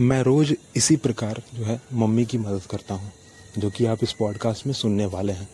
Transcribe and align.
मैं 0.00 0.22
रोज़ 0.22 0.52
इसी 0.76 0.96
प्रकार 0.96 1.42
जो 1.54 1.64
है 1.64 1.80
मम्मी 1.92 2.24
की 2.24 2.38
मदद 2.38 2.62
करता 2.70 2.94
हूँ, 2.94 3.12
जो 3.58 3.70
कि 3.70 3.86
आप 3.86 3.98
इस 4.02 4.12
पॉडकास्ट 4.12 4.66
में 4.66 4.74
सुनने 4.74 5.06
वाले 5.06 5.32
हैं। 5.32 5.48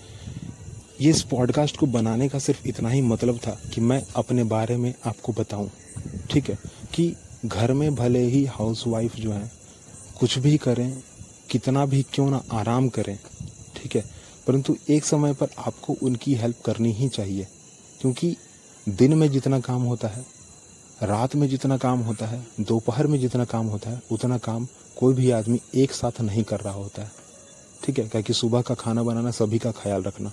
ये 1.00 1.10
इस 1.10 1.22
पॉडकास्ट 1.22 1.76
को 1.76 1.86
बनाने 1.86 2.28
का 2.28 2.38
सिर्फ़ 2.38 2.68
इतना 2.68 2.88
ही 2.88 3.00
मतलब 3.02 3.38
था 3.38 3.60
कि 3.74 3.80
मैं 3.80 4.02
अपने 4.16 4.44
बारे 4.44 4.76
में 4.76 4.94
आपको 5.06 5.32
बताऊँ, 5.32 5.70
ठीक 6.30 6.50
है? 6.50 6.58
कि 6.94 7.16
घर 7.46 7.72
में 7.72 7.94
भले 7.94 8.20
ही 8.20 8.44
हाउस 8.44 8.84
वाइफ 8.86 9.16
जो 9.16 9.32
है, 9.32 9.50
कुछ 10.18 10.38
भी 10.38 10.56
करें, 10.56 11.02
कितना 11.50 11.86
भी 11.86 12.02
क्यों 12.02 12.30
ना 12.30 12.42
आराम 12.52 12.88
करें, 12.88 13.18
ठीक 13.76 13.96
है? 13.96 14.04
परंतु 14.46 14.76
एक 14.88 15.04
समय 15.04 15.34
पर 15.34 15.48
आपको 15.58 15.96
उनकी 16.02 16.34
हेल्प 16.34 16.60
करनी 16.66 16.92
ही 16.92 17.08
चाहिए, 17.08 17.46
क्योंकि 18.00 18.36
दिन 18.88 19.14
में 19.14 19.30
जितना 19.30 19.60
काम 19.60 19.82
होता 19.82 20.08
है 20.08 20.24
रात 21.02 21.34
में 21.36 21.48
जितना 21.48 21.76
काम 21.76 22.00
होता 22.00 22.26
है, 22.26 22.46
दोपहर 22.60 23.06
में 23.06 23.18
जितना 23.20 23.44
काम 23.44 23.66
होता 23.66 23.90
है, 23.90 24.00
उतना 24.10 24.38
काम 24.38 24.66
कोई 24.96 25.14
भी 25.14 25.30
आदमी 25.30 25.60
एक 25.74 25.92
साथ 25.92 26.20
नहीं 26.20 26.42
कर 26.44 26.60
रहा 26.60 26.74
होता 26.74 27.02
है। 27.02 27.10
ठीक 27.84 27.98
है? 27.98 28.08
क्या 28.08 28.20
कि 28.20 28.32
सुबह 28.32 28.62
का 28.62 28.74
खाना 28.74 29.02
बनाना 29.02 29.30
सभी 29.30 29.58
का 29.58 29.70
ख्याल 29.72 30.02
रखना, 30.02 30.32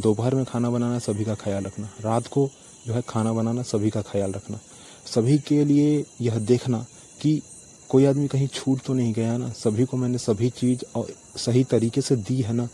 दोपहर 0.00 0.34
में 0.34 0.44
खाना 0.44 0.70
बनाना 0.70 0.98
सभी 0.98 1.24
का 1.24 1.34
ख्याल 1.34 1.64
रखना, 1.64 1.88
रात 2.00 2.26
को 2.26 2.48
जो 2.86 2.94
है 2.94 3.02
खाना 3.08 3.32
बनाना 3.32 3.62
सभी 3.62 3.90
का 3.90 4.02
ख्याल 4.02 4.32
रखना। 4.32 4.58
सभी 5.06 5.38
के 5.38 5.64
लिए 5.64 6.04
यह 6.20 6.38
देखना 6.40 6.84
कि 7.20 7.40
कोई 7.88 8.04
आदमी 8.04 8.28
कहीं 8.28 8.46
छूट 8.48 8.80
तो 8.80 8.94
नहीं 8.94 9.12
गया 9.12 9.36
ना, 9.36 9.48
सभी 9.48 9.84
को 9.84 9.96
मैंने 9.96 10.18
सभी 10.18 10.50
चीज़ 10.50 10.84
और 10.94 11.12
सही 11.36 11.64
तरीके 11.64 12.00
से 12.00 12.16
दी 12.18 12.40
है 12.42 12.52
ना, 12.52 12.68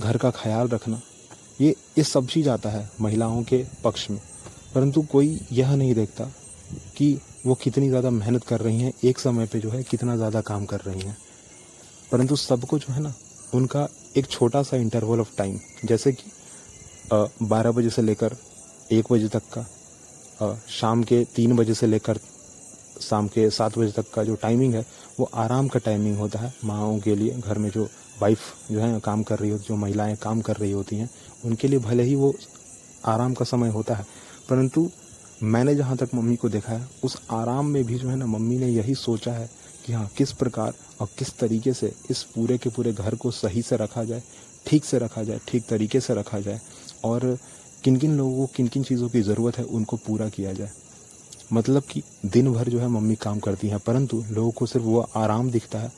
घर 0.00 0.16
का 0.16 0.30
ख्याल 0.32 0.68
रखना, 0.68 1.00
ये 1.60 1.74
ये 1.98 2.04
सब 2.04 2.26
चीज़ 2.26 2.48
आता 2.50 2.70
है 2.70 2.88
महिलाओं 3.00 3.42
के 3.42 3.64
पक्ष 3.84 4.08
में। 4.10 4.20
परंतु 4.74 5.02
कोई 5.02 5.38
यह 5.52 5.74
नहीं 5.76 5.94
देखता 5.94 6.24
कि 6.96 7.18
वो 7.46 7.54
कितनी 7.54 7.88
ज़्यादा 7.88 8.10
मेहनत 8.10 8.44
कर 8.44 8.60
रही 8.60 8.80
हैं 8.80 8.92
एक 9.04 9.18
समय 9.18 9.46
पे 9.46 9.58
जो 9.60 9.70
है 9.70 9.82
कितना 9.82 10.16
ज़्यादा 10.16 10.40
काम 10.40 10.64
कर 10.64 10.80
रही 10.80 11.00
हैं। 11.00 11.16
परंतु 12.12 12.36
सबको 12.36 12.78
जो 12.78 12.92
है 12.92 13.02
ना 13.02 13.12
उनका 13.54 13.86
एक 14.16 14.26
छोटा 14.26 14.62
सा 14.62 14.76
इंटरवल 14.76 15.20
ऑफ़ 15.20 15.36
टाइम 15.38 15.58
जैसे 15.84 16.12
कि 16.12 16.30
बारह 17.42 17.70
बजे 17.70 17.90
से 17.90 18.02
लेकर 18.02 18.36
एक 18.92 19.12
बजे 19.12 19.28
तक 19.28 19.42
का 19.52 19.66
आ, 20.42 20.54
शाम 20.70 21.02
के 21.02 21.24
तीन 21.34 21.56
बजे 21.56 21.74
से 21.74 21.86
लेकर 21.86 22.18
शाम 23.00 23.28
के 23.28 23.48
सात 23.50 23.78
बजे 23.78 23.92
तक 23.92 24.10
का 24.14 24.24
जो 24.24 24.34
टाइमिंग 24.42 24.74
है 24.74 24.84
वो 25.18 25.28
आराम 25.34 25.68
का 25.68 25.78
टाइमिंग 25.84 26.18
होता 26.18 26.38
है। 26.38 26.52
माओ 26.64 26.98
के 27.00 27.14
लिए 27.16 27.34
घर 27.40 27.58
में 27.58 27.70
जो 27.70 27.88
वाइफ 28.20 28.40
जो 28.70 28.80
है 28.80 28.98
काम 29.00 29.22
कर 29.22 29.38
रही 29.38 29.50
होती 29.50 29.64
जो 29.68 29.76
महिलाएँ 29.76 30.16
काम 30.16 30.40
कर 30.40 30.56
रही 30.56 30.72
होती 30.72 30.96
हैं 30.96 31.08
उनके 31.44 31.68
लिए 31.68 31.78
भले 31.78 32.02
ही 32.02 32.14
वो 32.14 32.34
आराम 33.06 33.34
का 33.34 33.44
समय 33.44 33.68
होता 33.68 33.94
है 33.94 34.06
परंतु 34.48 34.90
मैंने 35.42 35.74
जहाँ 35.74 35.96
तक 35.96 36.14
मम्मी 36.14 36.36
को 36.36 36.48
देखा 36.48 36.72
है, 36.72 36.88
उस 37.04 37.16
आराम 37.32 37.66
में 37.66 37.84
भी 37.84 37.98
जो 37.98 38.08
है 38.08 38.16
ना 38.16 38.26
मम्मी 38.26 38.58
ने 38.58 38.68
यही 38.68 38.94
सोचा 38.94 39.32
है 39.32 39.48
कि 39.86 39.92
हाँ 39.92 40.08
किस 40.16 40.32
प्रकार 40.32 40.74
और 41.00 41.08
किस 41.18 41.36
तरीके 41.38 41.72
से 41.72 41.92
इस 42.10 42.22
पूरे 42.34 42.58
के 42.58 42.70
पूरे 42.70 42.92
घर 42.92 43.14
को 43.14 43.30
सही 43.30 43.62
से 43.62 43.76
रखा 43.76 44.04
जाए, 44.04 44.22
ठीक 44.66 44.84
से 44.84 44.98
रखा 44.98 45.22
जाए, 45.22 45.40
ठीक 45.48 45.64
तरीके 45.68 46.00
से 46.00 46.14
रखा 46.14 46.40
जाए 46.40 46.60
और 47.04 47.36
किन 47.84 47.96
किन 47.96 48.16
लोगों 48.16 48.36
को 48.36 48.52
किन 48.56 48.68
किन 48.68 48.82
चीज़ों 48.82 49.08
की 49.08 49.22
ज़रूरत 49.22 49.58
है 49.58 49.64
उनको 49.64 49.96
पूरा 49.96 50.28
किया 50.28 50.52
जाए। 50.52 50.70
मतलब 51.52 51.82
कि 51.82 52.02
दिन 52.26 52.52
भर 52.52 52.68
जो 52.68 52.78
है 52.78 52.88
मम्मी 52.88 53.14
काम 53.16 53.38
करती 53.38 53.68
हैं, 53.68 53.78
परंतु 53.78 54.24
लोगों 54.30 54.50
को 54.50 54.66
सिर्फ़ 54.66 54.86
वो 54.86 55.00
आराम 55.16 55.50
दिखता 55.50 55.78
है, 55.78 55.92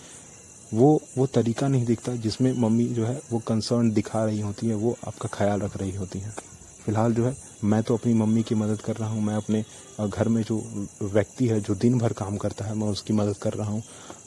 वो 0.75 1.01
वो 1.19 1.27
तरीका 1.29 1.69
नहीं 1.69 1.85
दिखता 1.87 2.15
जिसमें 2.17 2.53
मम्मी 2.59 2.85
जो 2.87 3.07
है 3.07 3.21
वो 3.33 3.39
कंसर्न 3.39 3.91
दिखा 3.93 4.25
रही 4.25 4.41
होती 4.41 4.67
है, 4.67 4.75
वो 4.75 4.97
आपका 5.07 5.29
ख्याल 5.33 5.61
रख 5.61 5.77
रही 5.77 5.95
होती 5.97 6.19
हैं। 6.19 6.35
फ़िलहाल 6.87 7.15
जो 7.15 7.27
है, 7.27 7.37
मैं 7.65 7.83
तो 7.83 7.97
अपनी 7.97 8.15
मम्मी 8.15 8.43
की 8.43 8.55
मदद 8.55 8.81
कर 8.81 8.97
रहा 8.97 9.09
हूँ। 9.09 9.23
मैं 9.23 9.35
अपने 9.35 9.65
घर 10.09 10.29
में 10.29 10.43
जो 10.43 10.87
व्यक्ति 11.03 11.47
है, 11.49 11.61
जो 11.61 11.75
दिन 11.75 11.99
भर 11.99 12.13
काम 12.13 12.37
करता 12.37 12.65
है, 12.65 12.75
मैं 12.75 12.89
उसकी 12.89 13.13
मदद 13.13 13.37
कर 13.37 13.53
रहा 13.53 13.71
हूँ। 13.71 13.83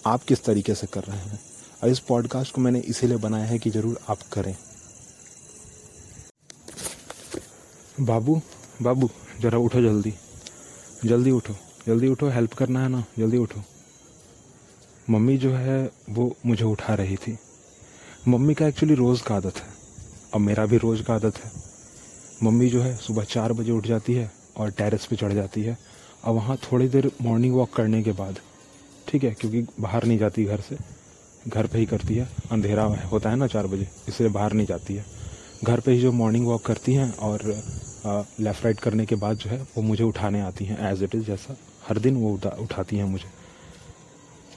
आप 0.06 0.24
किस 0.24 0.44
तरीके 0.44 0.76
से 0.76 0.88
कर 0.88 1.04
रहे 1.04 1.18
हैं? 1.18 1.40
और 1.84 1.90
इस 1.90 2.00
पॉडकास्ट 2.00 2.56
को 2.56 2.62
मैंने 2.62 2.80
इसीलिए 2.80 3.18
बनाया 3.18 3.46
है 3.46 3.60
कि 3.60 3.70
ज़रूर 3.70 4.00
आप 4.10 4.18
करें। 4.34 4.58
बाबू 8.02 8.42
बाबू, 8.82 9.10
ज़रा 9.42 9.58
उठो 9.58 9.82
जल्दी। 9.82 10.14
जल्दी 11.06 11.32
उठो। 11.32 11.54
जल्दी 11.88 12.08
उठो, 12.08 12.30
हेल्प 12.30 12.54
करना 12.54 12.84
है 12.84 12.90
ना? 12.90 13.06
जल्दी 13.20 13.38
उठो। 13.38 13.62
मम्मी 15.10 15.38
जो 15.38 15.54
है, 15.54 15.92
वो 16.10 16.36
मुझे 16.46 16.66
उठा 16.66 16.94
रही 16.94 17.16
थी। 17.16 17.38
मम्मी 18.28 18.54
का 18.54 18.68
एक्चुअली 18.68 18.96
रोज़ 18.96 19.24
का 19.24 19.36
आदत 19.36 19.58
है। 19.58 19.74
और 20.34 20.40
मेरा 20.40 20.66
भी 20.66 20.78
रोज़ 20.78 21.04
का 21.04 21.16
आदत 21.16 21.38
है। 21.38 21.69
मम्मी 22.44 22.68
जो 22.70 22.82
है, 22.82 22.96
सुबह 22.98 23.24
चार 23.26 23.54
बजे 23.54 23.72
उठ 23.72 23.88
जाती 23.88 24.14
है 24.14 24.32
और 24.58 24.72
टेरेस 24.72 25.06
पे 25.06 25.16
चढ़ 25.16 25.34
जाती 25.34 25.62
है। 25.64 25.78
और 26.24 26.34
वहाँ 26.34 26.58
थोड़ी 26.64 26.88
देर 26.88 27.10
मॉर्निंग 27.22 27.56
वॉक 27.56 27.74
करने 27.74 28.02
के 28.04 28.12
बाद, 28.14 28.40
ठीक 29.08 29.24
है, 29.24 29.32
क्योंकि 29.32 29.66
बाहर 29.80 30.06
नहीं 30.06 30.18
जाती 30.20 30.44
घर 30.46 30.60
से, 30.60 30.78
घर 31.48 31.68
पे 31.68 31.80
ही 31.80 31.86
करती 31.86 32.16
है, 32.16 32.28
अंधेरा 32.52 32.84
होता 33.12 33.30
है 33.30 33.36
ना 33.36 33.48
चार 33.48 33.68
बजे, 33.68 33.88
इसलिए 34.10 34.30
बाहर 34.30 34.54
नहीं 34.54 34.68
जाती 34.68 34.94
है। 34.94 35.06
घर 35.64 35.80
पे 35.80 35.92
ही 35.92 36.00
जो 36.02 36.12
मॉर्निंग 36.12 36.46
वॉक 36.48 36.66
करती 36.66 36.94
हैं 36.94 37.12
और 37.18 37.44
लेफ़्ट 38.40 38.64
राइट 38.66 38.80
करने 38.80 39.06
के 39.06 39.16
बाद 39.16 39.38
जो 39.38 39.50
है, 39.50 39.62
वो 39.76 39.82
मुझे 39.84 40.04
उठाने 40.04 40.42
आती 40.42 40.66
हैं 40.66 40.92
एज 40.92 41.04
इट 41.04 41.16
इज़ 41.16 41.24
जैसा 41.24 41.56
हर 41.88 42.00
दिन 42.00 42.16
वो 42.16 42.34
उठा, 42.34 42.50
उठाती 42.60 42.98
हैं 42.98 43.06
मुझे। 43.06 43.30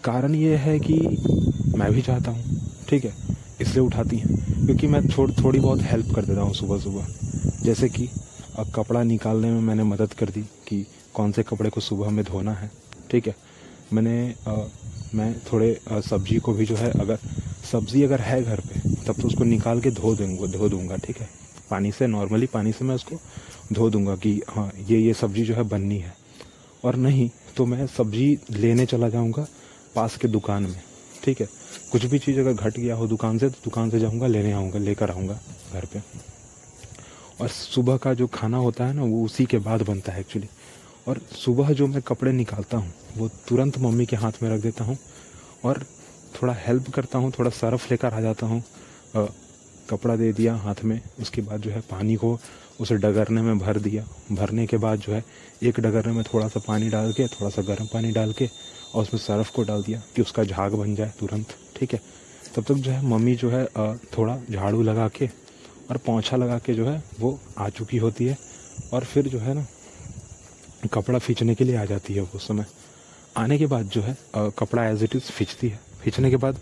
कारण 0.04 0.34
ये 0.34 0.56
है 0.56 0.78
कि 0.80 0.98
मैं 1.76 1.90
भी 1.92 2.02
चाहता 2.02 2.30
हूँ, 2.30 2.60
ठीक 2.88 3.04
है, 3.04 3.12
इसलिए 3.60 3.84
उठाती 3.86 4.16
हैं, 4.16 4.66
क्योंकि 4.66 4.86
मैं 4.86 5.02
थोड़, 5.08 5.30
थोड़ी 5.34 5.60
बहुत 5.60 5.82
हेल्प 5.82 6.14
कर 6.14 6.24
देता 6.24 6.40
हूँ 6.40 6.54
सुबह 6.54 6.78
सुबह 6.80 7.06
जैसे 7.62 7.88
कि 7.88 8.08
अब 8.58 8.70
कपड़ा 8.74 9.02
निकालने 9.02 9.50
में 9.50 9.60
मैंने 9.60 9.82
मदद 9.84 10.12
कर 10.12 10.30
दी 10.30 10.42
कि 10.68 10.84
कौन 11.14 11.32
से 11.32 11.42
कपड़े 11.42 11.70
को 11.70 11.80
सुबह 11.80 12.10
में 12.10 12.24
धोना 12.24 12.52
है। 12.52 12.70
ठीक 13.10 13.26
है? 13.26 13.34
मैंने 13.92 14.34
आ, 14.48 14.56
मैं 15.14 15.34
थोड़े 15.52 15.78
सब्ज़ी 16.08 16.38
को 16.38 16.52
भी 16.52 16.66
जो 16.66 16.76
है 16.76 16.90
अगर 17.00 17.18
सब्ज़ी 17.72 18.02
अगर 18.02 18.20
है 18.20 18.42
घर 18.42 18.60
पे 18.60 18.80
तब 19.06 19.20
तो 19.20 19.28
उसको 19.28 19.44
निकाल 19.44 19.80
के 19.80 19.90
धो 19.90 20.14
दूँगा 20.16 20.46
धो 20.48 20.68
दूँगा 20.68 20.96
ठीक 20.96 21.20
है? 21.20 21.28
पानी 21.70 21.92
से 21.92 22.06
नॉर्मली 22.06 22.46
पानी 22.46 22.72
से 22.72 22.84
मैं 22.84 22.94
उसको 22.94 23.16
धो 23.72 23.88
दूँगा 23.90 24.16
कि 24.16 24.40
हाँ 24.48 24.70
ये 24.88 24.98
ये 24.98 25.14
सब्ज़ी 25.14 25.44
जो 25.44 25.54
है 25.54 25.62
बननी 25.68 25.98
है। 25.98 26.14
और 26.84 26.96
नहीं 26.96 27.28
तो 27.56 27.66
मैं 27.66 27.86
सब्ज़ी 27.88 28.38
लेने 28.50 28.86
चला 28.86 29.08
जाऊँगा 29.08 29.46
पास 29.94 30.16
के 30.16 30.28
दुकान 30.28 30.62
में 30.62 30.80
ठीक 31.24 31.40
है? 31.40 31.48
कुछ 31.92 32.04
भी 32.04 32.18
चीज़ 32.18 32.40
अगर 32.40 32.52
घट 32.52 32.78
गया 32.78 32.94
हो 32.94 33.06
दुकान 33.06 33.38
से 33.38 33.48
तो 33.48 33.60
दुकान 33.64 33.90
से 33.90 34.00
जाऊँगा 34.00 34.26
लेने 34.26 34.52
आऊँगा 34.52 34.78
लेकर 34.78 35.10
आऊँगा 35.10 35.38
घर 35.72 35.84
पे। 35.92 36.02
और 37.42 37.48
सुबह 37.48 37.96
का 37.96 38.12
जो 38.14 38.26
खाना 38.28 38.56
होता 38.56 38.86
है 38.86 38.92
ना, 38.94 39.02
वो 39.02 39.24
उसी 39.24 39.44
के 39.44 39.58
बाद 39.58 39.82
बनता 39.82 40.12
है 40.12 40.20
एक्चुअली 40.20 40.48
और 41.08 41.20
सुबह 41.34 41.72
जो 41.72 41.86
मैं 41.86 42.02
कपड़े 42.02 42.32
निकालता 42.32 42.76
हूँ, 42.76 42.92
वो 43.16 43.28
तुरंत 43.48 43.78
मम्मी 43.78 44.06
के 44.06 44.16
हाथ 44.16 44.42
में 44.42 44.48
रख 44.50 44.60
देता 44.62 44.84
हूँ 44.84 44.96
और 45.64 45.84
थोड़ा 46.34 46.54
हेल्प 46.58 46.90
करता 46.94 47.18
हूँ, 47.18 47.32
थोड़ा 47.38 47.50
सरफ 47.50 47.90
लेकर 47.90 48.14
आ 48.14 48.20
जाता 48.20 48.46
हूँ। 48.46 48.62
कपड़ा 49.90 50.16
दे 50.16 50.32
दिया 50.32 50.54
हाथ 50.56 50.84
में, 50.84 51.00
उसके 51.20 51.42
बाद 51.42 51.60
जो 51.60 51.70
है 51.70 51.80
पानी 51.90 52.14
को 52.16 52.38
उसे 52.80 52.96
डगरने 52.96 53.42
में 53.42 53.58
भर 53.58 53.78
दिया। 53.80 54.04
भरने 54.32 54.66
के 54.66 54.76
बाद 54.76 54.98
जो 54.98 55.12
है 55.12 55.24
एक 55.62 55.80
डगरने 55.80 56.12
में 56.12 56.24
थोड़ा 56.24 56.48
सा 56.48 56.60
पानी 56.68 56.88
डाल 56.90 57.12
के, 57.12 57.26
थोड़ा 57.26 57.50
सा 57.50 57.62
गर्म 57.62 57.86
पानी 57.92 58.12
डाल 58.12 58.32
के 58.32 58.48
और 58.94 59.02
उसमें 59.02 59.20
सरफ 59.20 59.50
को 59.50 59.62
डाल 59.64 59.82
दिया 59.82 60.02
कि 60.16 60.22
उसका 60.22 60.44
झाग 60.44 60.74
बन 60.74 60.94
जाए 60.94 61.12
तुरंत, 61.20 61.54
ठीक 61.76 61.92
है? 61.92 62.00
तब 62.54 62.64
तक 62.64 62.74
जो 62.74 62.90
है 62.90 63.06
मम्मी 63.06 63.34
जो 63.36 63.50
है 63.50 63.64
थोड़ा 64.16 64.40
झाड़ू 64.50 64.82
लगा 64.82 65.08
के 65.08 65.28
और 65.92 65.98
पोछा 65.98 66.36
लगा 66.36 66.58
के 66.58 66.74
जो 66.74 66.86
है 66.86 67.02
वो 67.20 67.38
आ 67.58 67.68
चुकी 67.70 67.96
होती 67.98 68.24
है 68.24 68.36
और 68.92 69.04
फिर 69.04 69.26
जो 69.28 69.38
है 69.38 69.54
ना, 69.54 69.66
कपड़ा 70.88 71.18
खींचने 71.18 71.54
के 71.54 71.64
लिए 71.64 71.76
आ 71.76 71.84
जाती 71.84 72.14
है 72.14 72.20
वो 72.22 72.38
समय। 72.40 72.64
आने 73.36 73.58
के 73.58 73.66
बाद 73.66 73.88
जो 73.88 74.02
है 74.02 74.16
कपड़ा 74.58 74.84
एज 74.84 75.02
इट 75.04 75.16
इज़ 75.16 75.30
खींचती 75.32 75.68
है। 75.68 75.80
खींचने 76.04 76.30
के 76.30 76.36
बाद 76.36 76.58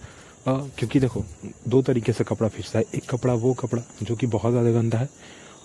क्योंकि 0.48 1.00
देखो, 1.00 1.24
दो 1.68 1.82
तरीके 1.82 2.12
से 2.12 2.24
कपड़ा 2.24 2.48
खींचता 2.48 2.78
है। 2.78 2.84
एक 2.94 3.08
कपड़ा, 3.10 3.34
वो 3.34 3.52
कपड़ा, 3.54 3.82
जो 4.02 4.16
कि 4.16 4.26
बहुत 4.26 4.52
ज़्यादा 4.52 4.70
गंदा 4.72 4.98
है, 4.98 5.08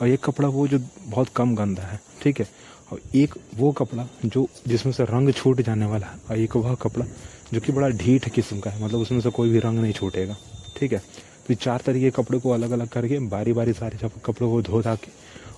और 0.01 0.07
एक 0.07 0.23
कपड़ा, 0.25 0.47
वो 0.49 0.67
जो 0.67 0.79
बहुत 1.01 1.29
कम 1.35 1.55
गंदा 1.55 1.83
है, 1.83 1.99
ठीक 2.21 2.39
है? 2.39 2.47
और 2.91 3.01
एक 3.15 3.35
वो 3.55 3.71
कपड़ा, 3.73 4.07
जो 4.25 4.47
जिसमें 4.67 4.93
से 4.93 5.03
रंग 5.05 5.31
छूट 5.33 5.61
जाने 5.61 5.85
वाला 5.85 6.07
है, 6.07 6.19
और 6.29 6.37
एक 6.37 6.55
वह 6.57 6.75
कपड़ा, 6.81 7.05
जो 7.53 7.59
कि 7.59 7.71
बड़ा 7.71 7.89
ढीठ 7.97 8.29
किस्म 8.29 8.59
का 8.59 8.71
है 8.71 8.83
मतलब 8.83 8.99
उसमें 8.99 9.21
से 9.21 9.29
कोई 9.31 9.49
भी 9.49 9.59
रंग 9.59 9.79
नहीं 9.79 9.93
छूटेगा, 9.93 10.35
ठीक 10.77 10.93
है? 10.93 11.01
तो 11.45 11.53
चार 11.55 11.81
तरीके 11.85 12.09
कपड़े 12.11 12.39
को 12.39 12.51
अलग 12.51 12.71
अलग 12.71 12.87
करके 12.87 13.19
बारी 13.29 13.53
बारी 13.53 13.73
सारे 13.73 14.09
कपड़ों 14.25 14.51
को 14.51 14.61
धो 14.61 14.81
धा 14.81 14.95
के 14.95 15.11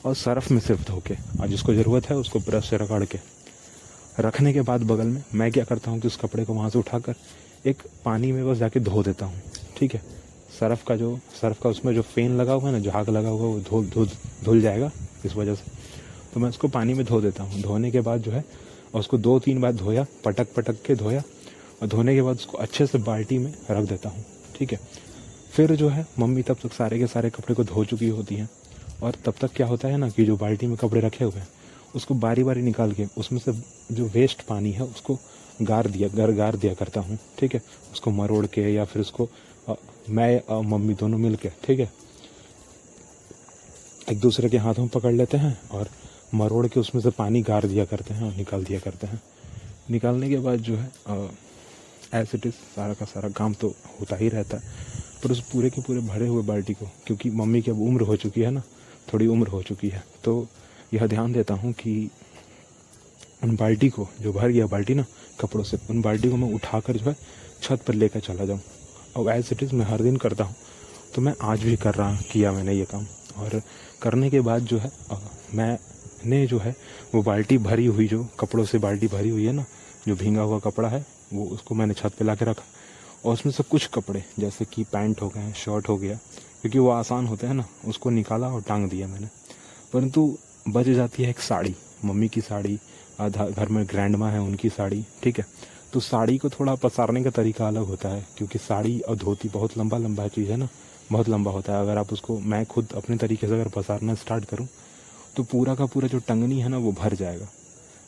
और 0.06 0.16
सर्फ 0.16 0.50
में 0.52 0.60
सिर्फ़ 0.60 0.84
धो 0.88 1.02
के 1.08 1.16
और 1.42 1.48
जिसको 1.48 1.74
ज़रूरत 1.74 2.10
है 2.10 2.16
उसको 2.18 2.40
ब्रश 2.40 2.70
से 2.70 2.78
रगड़ 2.78 3.04
के। 3.06 3.20
रखने 4.20 4.54
के 4.54 4.62
बाद 4.62 4.84
बगल 4.84 5.08
में 5.08 5.24
मैं 5.34 5.52
क्या 5.52 5.64
करता 5.64 5.92
हूँ 5.92 6.00
कि 6.00 6.08
उस 6.08 6.18
कपड़े 6.18 6.46
को 6.46 6.54
वहाँ 6.54 6.70
से 6.70 6.80
उठाकर 6.80 7.16
एक 7.66 7.82
पानी 8.06 8.32
में 8.32 8.46
बस 8.48 8.58
जाके 8.58 8.80
धो 8.80 9.04
देता 9.04 9.26
हूँ, 9.26 9.42
ठीक 9.78 9.94
है? 9.94 10.02
सरफ 10.60 10.84
का 10.88 10.96
जो, 10.96 11.18
सर्फ 11.42 11.62
का 11.64 11.70
उसमें 11.70 11.94
जो 11.96 12.02
फेन 12.04 12.38
लगा 12.38 12.54
हुआ 12.54 12.70
है 12.70 12.76
ना 12.76 12.80
झाग 12.82 13.10
लगा 13.10 13.30
हुआ 13.30 13.48
है, 13.48 13.54
वो 13.54 13.60
धुल 13.62 13.86
धुल 13.86 14.10
धुल 14.44 14.62
जाएगा 14.62 14.92
इस 15.26 15.36
वजह 15.36 15.56
से। 15.56 15.72
तो 16.34 16.40
मैं 16.40 16.50
उसको 16.50 16.68
पानी 16.68 16.94
में 16.94 17.06
धो 17.06 17.22
देता 17.22 17.44
हूँ। 17.44 17.62
धोने 17.62 17.92
के 17.92 18.02
बाद 18.02 18.22
जो 18.22 18.32
है, 18.32 18.44
और 18.94 19.00
उसको 19.00 19.18
दो 19.18 19.40
तीन 19.40 19.62
बार 19.62 19.74
धोया 19.74 20.06
पटक 20.26 20.54
पटक 20.56 20.82
के 20.86 20.96
धोया, 20.96 21.22
और 21.82 21.88
धोने 21.88 22.16
के 22.16 22.22
बाद 22.22 22.36
उसको 22.36 22.58
अच्छे 22.58 22.88
से 22.88 22.98
बाल्टी 23.00 23.38
में 23.38 23.54
रख 23.72 23.90
देता 23.90 24.10
हूँ, 24.10 24.24
ठीक 24.56 24.72
है? 24.72 24.80
फिर 25.58 25.72
जो 25.76 25.88
है 25.90 26.06
मम्मी 26.20 26.42
तब 26.44 26.58
तक 26.64 26.74
सारे 26.74 26.98
के 27.00 27.08
सारे 27.08 27.30
कपड़े 27.30 27.54
को 27.56 27.64
धो 27.64 27.84
चुकी 27.86 28.08
होती 28.08 28.36
हैं। 28.36 28.50
और 29.04 29.16
तब 29.26 29.34
तक 29.42 29.52
क्या 29.56 29.68
होता 29.68 29.88
है 29.88 29.98
ना 29.98 30.10
कि 30.10 30.24
जो 30.26 30.36
बाल्टी 30.38 30.68
में 30.68 30.76
कपड़े 30.78 31.02
रखे 31.02 31.24
हुए 31.24 31.40
हैं 31.40 31.48
उसको 31.96 32.14
बारी 32.16 32.44
बारी 32.44 32.62
निकाल 32.62 32.92
के 32.92 33.06
उसमें 33.18 33.40
से 33.40 33.52
जो 33.92 34.06
वेस्ट 34.08 34.42
पानी 34.42 34.72
है 34.72 34.84
उसको 34.84 35.18
गार 35.62 35.88
दिया 35.88 36.08
घर 36.10 36.32
गार 36.32 36.56
दिया 36.56 36.74
करता 36.74 37.02
हूँ 37.02 37.18
ठीक 37.40 37.54
है? 37.54 37.62
उसको 37.94 38.12
मरोड़ 38.12 38.46
के 38.46 38.62
या 38.74 38.86
फिर 38.86 39.02
उसको 39.02 39.30
आ, 39.70 39.74
मैं 40.10 40.40
और 40.40 40.62
मम्मी 40.64 40.94
दोनों 40.94 41.18
मिल 41.18 41.36
के 41.36 41.50
ठीक 41.66 41.80
है? 41.80 41.90
एक 44.12 44.20
दूसरे 44.20 44.50
के 44.50 44.58
हाथों 44.58 44.88
पकड़ 44.88 45.14
लेते 45.14 45.38
हैं 45.38 45.58
और 45.72 45.90
मरोड़ 46.34 46.68
के 46.68 46.80
उसमें 46.80 47.02
से 47.02 47.10
पानी 47.18 47.42
गार 47.42 47.68
दिया 47.68 47.86
करते 47.86 48.14
हैं 48.14 48.24
और 48.24 48.36
निकाल 48.36 48.64
दिया 48.64 48.80
करते 48.80 49.08
हैं। 49.08 49.22
निकालने 49.92 50.30
के 50.30 50.38
बाद 50.38 50.60
जो 50.60 50.76
है 50.76 50.92
एज 52.14 52.30
इट 52.36 52.46
इज़ 52.46 52.54
सारा 52.76 52.94
का 52.94 53.06
सारा 53.06 53.30
काम 53.32 53.54
तो 53.54 53.74
होता 54.00 54.16
ही 54.16 54.30
रहता 54.30 54.58
है। 54.58 54.97
पर 55.28 55.32
उस 55.32 55.40
पूरे 55.44 55.70
के 55.70 55.82
पूरे 55.82 56.00
भरे 56.02 56.28
हुए 56.28 56.44
बाल्टी 56.44 56.74
को, 56.74 56.86
क्योंकि 57.06 57.30
मम्मी 57.30 57.62
की 57.62 57.72
अब 57.72 57.82
उम्र 57.82 58.02
हो 58.02 58.16
चुकी 58.16 58.42
है 58.42 58.52
ना, 58.52 58.62
थोड़ी 59.14 59.28
उम्र 59.28 59.48
हो 59.48 59.62
चुकी 59.64 59.90
है। 59.90 60.04
तो 60.24 60.48
यह 60.94 61.06
ध्यान 61.08 61.34
देता 61.34 61.54
हूँ 61.54 61.72
कि 61.74 62.10
उन 63.44 63.56
बाल्टी 63.56 63.90
को, 63.90 64.08
जो 64.22 64.32
भर 64.34 64.50
गया 64.50 64.66
बाल्टी 64.68 64.94
ना, 64.94 65.06
कपड़ों 65.42 65.64
से, 65.64 65.78
उन 65.90 66.02
बाल्टी 66.02 66.30
को 66.30 66.38
मैं 66.38 66.54
उठा 66.54 66.80
कर 66.80 66.98
जो 66.98 67.10
है 67.10 67.16
छत 67.62 67.82
पर 67.88 67.94
लेकर 67.94 68.20
चला 68.20 68.46
जाऊँ। 68.46 68.60
और 69.18 69.32
एज 69.32 69.50
इट 69.52 69.64
इज़ 69.64 69.74
मैं 69.76 69.86
हर 69.86 70.02
दिन 70.02 70.18
करता 70.18 70.44
हूँ। 70.44 70.56
तो 71.16 71.22
मैं 71.22 71.34
आज 71.42 71.64
भी 71.64 71.76
कर 71.76 71.96
रहा 71.96 72.16
किया 72.32 72.52
मैंने 72.52 72.74
ये 72.74 72.86
काम। 72.86 73.06
और 73.38 73.62
करने 74.02 74.30
के 74.30 74.42
बाद 74.42 74.62
जो 74.64 74.78
है 74.78 74.92
मैंने 75.56 76.46
जो 76.48 76.60
है, 76.60 76.76
वो 77.16 77.22
बाल्टी 77.24 77.58
भरी 77.58 77.86
हुई, 77.86 78.08
जो 78.08 78.24
कपड़ों 78.40 78.66
से 78.66 78.78
बाल्टी 78.78 79.08
भरी 79.08 79.30
हुई 79.30 79.46
है 79.46 79.54
ना, 79.54 79.66
जो 80.08 80.16
भींगा 80.16 80.42
हुआ 80.42 80.60
कपड़ा 80.62 80.90
है, 80.90 81.06
वो 81.34 81.46
उसको 81.46 81.76
मैंने 81.76 81.94
छत 81.94 82.14
पे 82.20 82.26
ला 82.26 82.36
के 82.36 82.46
रखा। 82.46 82.64
और 83.28 83.34
उसमें 83.34 83.52
से 83.54 83.64
कुछ 83.64 83.86
कपड़े, 83.94 84.24
जैसे 84.40 84.66
कि 84.66 84.84
पैंट 84.84 85.22
हो 85.22 85.28
गए, 85.30 85.52
शर्ट 85.56 85.90
हो 85.90 85.98
गया, 85.98 86.16
क्योंकि 86.62 86.80
वो 86.80 86.90
आसान 86.90 87.26
होते 87.28 87.48
हैं 87.48 87.54
ना, 87.54 87.66
उसको 87.86 88.10
निकाला 88.10 88.48
और 88.48 88.62
टांग 88.62 88.90
दिया 88.90 89.08
मैंने। 89.08 89.28
परंतु 89.94 90.38
बच 90.68 90.86
जाती 90.88 91.24
है 91.24 91.30
एक 91.30 91.40
साड़ी, 91.40 91.76
मम्मी 92.06 92.28
की 92.30 92.42
साड़ी 92.42 92.80
घर 93.22 93.68
में 93.70 93.86
ग्रैंड 93.86 94.16
माँ 94.16 94.32
है 94.32 94.40
उनकी 94.42 94.70
साड़ी, 94.70 95.04
ठीक 95.24 95.40
है? 95.40 95.46
तो 95.94 96.00
साड़ी 96.00 96.38
को 96.38 96.50
थोड़ा 96.50 96.76
पसारने 96.78 97.24
का 97.24 97.30
तरीका 97.32 97.68
अलग 97.68 97.86
होता 97.86 98.10
है, 98.10 98.26
क्योंकि 98.38 98.60
साड़ी 98.60 99.00
और 99.00 99.16
धोती 99.18 99.50
बहुत 99.50 99.78
लंबा 99.78 99.98
लंबा 99.98 100.28
चीज़ 100.28 100.52
है 100.52 100.58
ना, 100.58 100.68
बहुत 101.12 101.30
लंबा 101.30 101.52
होता 101.52 101.74
है। 101.74 101.82
अगर 101.82 101.98
आप 101.98 102.14
उसको, 102.14 102.40
मैं 102.40 102.66
खुद 102.66 102.94
अपने 102.96 103.18
तरीके 103.18 103.48
से 103.48 103.54
अगर 103.54 103.70
पसारना 103.76 104.16
स्टार्ट 104.16 104.46
करूँ 104.46 104.68
तो 105.36 105.44
पूरा 105.44 105.76
का 105.76 105.86
पूरा 105.86 106.08
जो 106.08 106.20
टंगनी 106.20 106.60
है 106.60 106.70
ना, 106.70 106.78
वो 106.78 106.92
भर 106.94 107.14
जाएगा। 107.16 107.48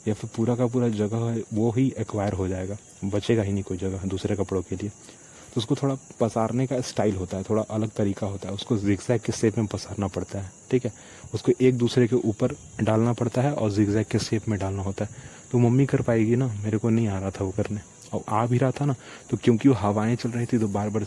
या 0.08 0.14
फिर 0.14 0.30
पूरा 0.36 0.56
का 0.56 0.68
पूरा 0.68 0.88
जगह 0.90 1.26
है, 1.26 1.44
वो 1.54 1.72
ही 1.72 1.94
एक्वायर 2.00 2.34
हो 2.34 2.48
जाएगा। 2.48 2.78
बचेगा 3.06 3.44
ही 3.44 3.52
नहीं 3.52 3.64
कोई 3.64 3.78
जगह 3.78 4.08
दूसरे 4.08 4.36
कपड़ों 4.36 4.62
के 4.62 4.76
लिए। 4.76 4.90
तो 4.90 5.58
उसको 5.58 5.76
थोड़ा 5.76 5.96
पसारने 6.20 6.66
का 6.68 6.80
स्टाइल 6.82 7.16
होता 7.16 7.38
है, 7.38 7.44
थोड़ा 7.44 7.62
अलग 7.62 7.92
तरीका 7.92 8.28
होता 8.28 8.48
है। 8.48 8.54
उसको 8.54 8.78
जिगजैग 8.78 9.22
के 9.22 9.32
शेप 9.32 9.58
में 9.58 9.68
पसारना 9.68 10.08
पड़ता 10.08 10.40
है, 10.40 10.52
ठीक 10.72 10.86
है? 10.86 10.92
उसको 11.34 11.52
एक 11.62 11.78
दूसरे 11.78 12.08
के 12.08 12.16
ऊपर 12.16 12.56
डालना 12.82 13.14
पड़ता 13.14 13.42
है 13.42 13.54
और 13.54 13.72
जिगजैग 13.72 14.06
के 14.06 14.20
शेप 14.20 14.48
में 14.50 14.58
डालना 14.60 14.84
होता 14.84 15.06
है। 15.06 15.38
तो 15.52 15.58
मम्मी 15.58 15.86
कर 15.86 16.02
पाएगी 16.02 16.36
ना? 16.36 16.48
मेरे 16.64 16.78
को 16.78 16.90
नहीं 16.90 17.08
आ 17.08 17.20
रहा 17.20 17.32
था 17.32 17.44
वो 17.44 17.52
करने। 17.52 17.82
और 18.14 18.24
आ 18.30 18.46
भी 18.46 18.58
रहा 18.58 18.72
था 18.72 18.86
ना 18.86 18.96
तो 19.30 19.38
क्योंकि 19.38 19.70
वो 19.70 19.76
हवाएँ 19.76 20.16
चल 20.16 20.30
रही 20.30 20.46
थी 20.46 20.58
तो 20.60 20.68
बार 20.68 20.90
बार 20.90 21.06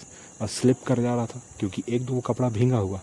स्लिप 0.48 0.82
कर 0.86 1.00
जा 1.00 1.14
रहा 1.14 1.26
था, 1.26 1.40
क्योंकि 1.58 1.82
एक 1.88 2.04
दो 2.04 2.12
वो 2.14 2.20
कपड़ा 2.20 2.48
भींगा 2.48 2.76
हुआ। 2.76 3.00